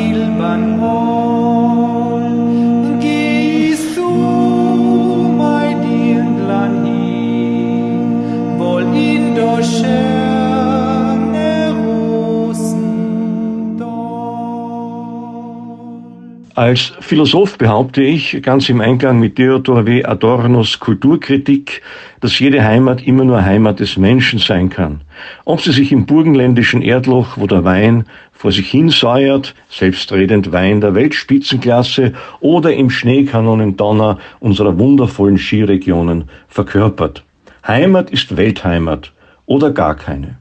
Als 16.56 16.94
Philosoph 17.00 17.58
behaupte 17.58 18.02
ich, 18.02 18.40
ganz 18.40 18.70
im 18.70 18.80
Einklang 18.80 19.20
mit 19.20 19.36
Theodor 19.36 19.84
W. 19.84 20.02
Adornos 20.04 20.80
Kulturkritik, 20.80 21.82
dass 22.20 22.38
jede 22.38 22.64
Heimat 22.64 23.06
immer 23.06 23.26
nur 23.26 23.44
Heimat 23.44 23.78
des 23.78 23.98
Menschen 23.98 24.38
sein 24.38 24.70
kann. 24.70 25.02
Ob 25.44 25.60
sie 25.60 25.72
sich 25.72 25.92
im 25.92 26.06
burgenländischen 26.06 26.80
Erdloch, 26.80 27.36
wo 27.36 27.46
der 27.46 27.64
Wein 27.64 28.06
vor 28.32 28.52
sich 28.52 28.70
hin 28.70 28.88
säuert, 28.88 29.54
selbstredend 29.68 30.50
Wein 30.50 30.80
der 30.80 30.94
Weltspitzenklasse, 30.94 32.14
oder 32.40 32.72
im 32.72 32.88
Schneekanonendonner 32.88 34.18
unserer 34.40 34.78
wundervollen 34.78 35.36
Skiregionen 35.36 36.24
verkörpert. 36.48 37.22
Heimat 37.66 38.08
ist 38.08 38.34
Weltheimat 38.38 39.12
oder 39.44 39.72
gar 39.72 39.94
keine. 39.94 40.38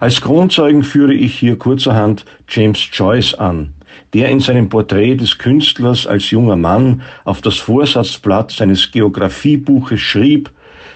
Als 0.00 0.22
Kronzeugen 0.22 0.82
führe 0.82 1.12
ich 1.12 1.38
hier 1.38 1.58
kurzerhand 1.58 2.24
James 2.48 2.88
Joyce 2.90 3.34
an, 3.34 3.74
der 4.14 4.28
in 4.28 4.40
seinem 4.40 4.68
Porträt 4.68 5.16
des 5.16 5.38
Künstlers 5.38 6.06
als 6.06 6.30
junger 6.30 6.56
Mann 6.56 7.02
auf 7.24 7.40
das 7.40 7.56
Vorsatzblatt 7.56 8.50
seines 8.50 8.90
Geographiebuches 8.90 10.00
schrieb, 10.00 10.50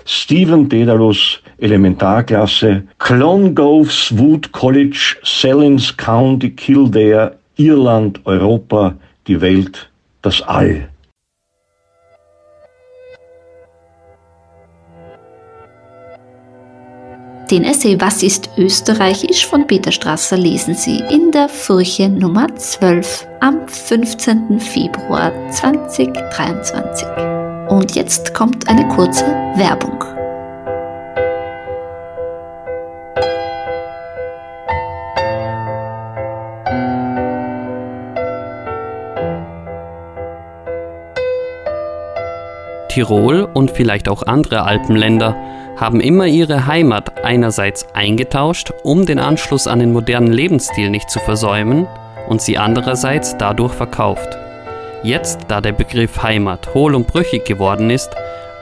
Stephen 0.04 0.68
Dedalus 0.68 1.40
Elementarklasse, 1.58 2.84
Clongoves 2.98 4.16
Wood 4.16 4.52
College, 4.52 5.16
Sellins 5.22 5.96
County, 5.96 6.50
Kildare, 6.50 7.38
Irland, 7.56 8.20
Europa, 8.24 8.94
die 9.26 9.40
Welt, 9.40 9.90
das 10.22 10.42
All. 10.42 10.88
Den 17.50 17.62
Essay 17.62 18.00
Was 18.00 18.24
ist 18.24 18.50
Österreichisch 18.56 19.46
von 19.46 19.68
Peter 19.68 19.92
Strasser 19.92 20.36
lesen 20.36 20.74
Sie 20.74 20.98
in 20.98 21.30
der 21.30 21.48
Furche 21.48 22.08
Nummer 22.08 22.52
12 22.52 23.28
am 23.38 23.68
15. 23.68 24.58
Februar 24.58 25.30
2023. 25.52 27.06
Und 27.68 27.94
jetzt 27.94 28.34
kommt 28.34 28.68
eine 28.68 28.88
kurze 28.88 29.24
Werbung. 29.54 30.02
Tirol 42.88 43.48
und 43.54 43.70
vielleicht 43.70 44.08
auch 44.08 44.24
andere 44.24 44.64
Alpenländer 44.64 45.36
haben 45.76 46.00
immer 46.00 46.26
ihre 46.26 46.66
Heimat 46.66 47.24
einerseits 47.24 47.86
eingetauscht, 47.94 48.72
um 48.82 49.06
den 49.06 49.18
Anschluss 49.18 49.66
an 49.66 49.78
den 49.78 49.92
modernen 49.92 50.32
Lebensstil 50.32 50.90
nicht 50.90 51.10
zu 51.10 51.20
versäumen, 51.20 51.86
und 52.28 52.42
sie 52.42 52.58
andererseits 52.58 53.36
dadurch 53.38 53.72
verkauft. 53.72 54.36
Jetzt, 55.02 55.42
da 55.48 55.60
der 55.60 55.72
Begriff 55.72 56.22
Heimat 56.22 56.74
hohl 56.74 56.94
und 56.94 57.06
brüchig 57.06 57.44
geworden 57.44 57.90
ist, 57.90 58.10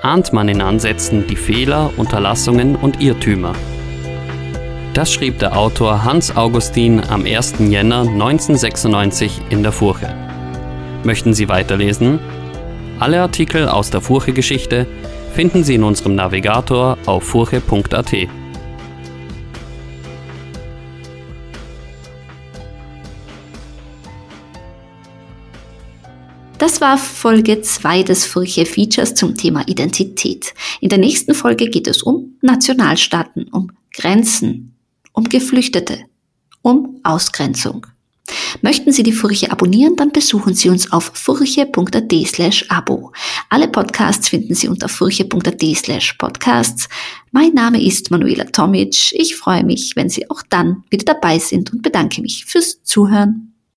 ahnt 0.02 0.32
man 0.34 0.48
in 0.48 0.60
Ansätzen 0.60 1.26
die 1.26 1.36
Fehler, 1.36 1.90
Unterlassungen 1.96 2.76
und 2.76 3.00
Irrtümer. 3.00 3.54
Das 4.92 5.12
schrieb 5.12 5.38
der 5.38 5.56
Autor 5.56 6.04
Hans 6.04 6.36
Augustin 6.36 7.02
am 7.08 7.24
1. 7.24 7.54
Jänner 7.58 8.02
1996 8.02 9.40
in 9.50 9.62
der 9.62 9.72
Furche. 9.72 10.14
Möchten 11.04 11.32
Sie 11.32 11.48
weiterlesen? 11.48 12.18
Alle 13.00 13.20
Artikel 13.20 13.68
aus 13.68 13.90
der 13.90 14.00
Furche-Geschichte 14.00 14.86
finden 15.34 15.64
Sie 15.64 15.74
in 15.74 15.82
unserem 15.82 16.14
Navigator 16.14 16.96
auf 17.06 17.24
furche.at. 17.24 18.14
Das 26.58 26.80
war 26.80 26.96
Folge 26.96 27.60
2 27.60 28.04
des 28.04 28.24
Furche 28.24 28.64
Features 28.64 29.16
zum 29.16 29.34
Thema 29.34 29.66
Identität. 29.66 30.54
In 30.80 30.88
der 30.88 30.98
nächsten 30.98 31.34
Folge 31.34 31.68
geht 31.68 31.88
es 31.88 32.04
um 32.04 32.38
Nationalstaaten, 32.40 33.48
um 33.48 33.72
Grenzen, 33.92 34.76
um 35.12 35.28
Geflüchtete, 35.28 36.04
um 36.62 37.00
Ausgrenzung. 37.02 37.86
Möchten 38.62 38.92
Sie 38.92 39.02
die 39.02 39.12
Furche 39.12 39.50
abonnieren, 39.50 39.96
dann 39.96 40.10
besuchen 40.10 40.54
Sie 40.54 40.68
uns 40.68 40.90
auf 40.92 41.10
furche.at 41.14 42.12
slash 42.26 42.64
abo. 42.68 43.12
Alle 43.48 43.68
Podcasts 43.68 44.28
finden 44.28 44.54
Sie 44.54 44.68
unter 44.68 44.88
furche.at 44.88 45.62
slash 45.76 46.14
podcasts. 46.14 46.88
Mein 47.30 47.52
Name 47.52 47.82
ist 47.82 48.10
Manuela 48.10 48.44
Tomic. 48.44 49.12
Ich 49.12 49.36
freue 49.36 49.64
mich, 49.64 49.96
wenn 49.96 50.08
Sie 50.08 50.30
auch 50.30 50.42
dann 50.48 50.84
wieder 50.90 51.14
dabei 51.14 51.38
sind 51.38 51.72
und 51.72 51.82
bedanke 51.82 52.22
mich 52.22 52.44
fürs 52.44 52.82
Zuhören. 52.82 53.53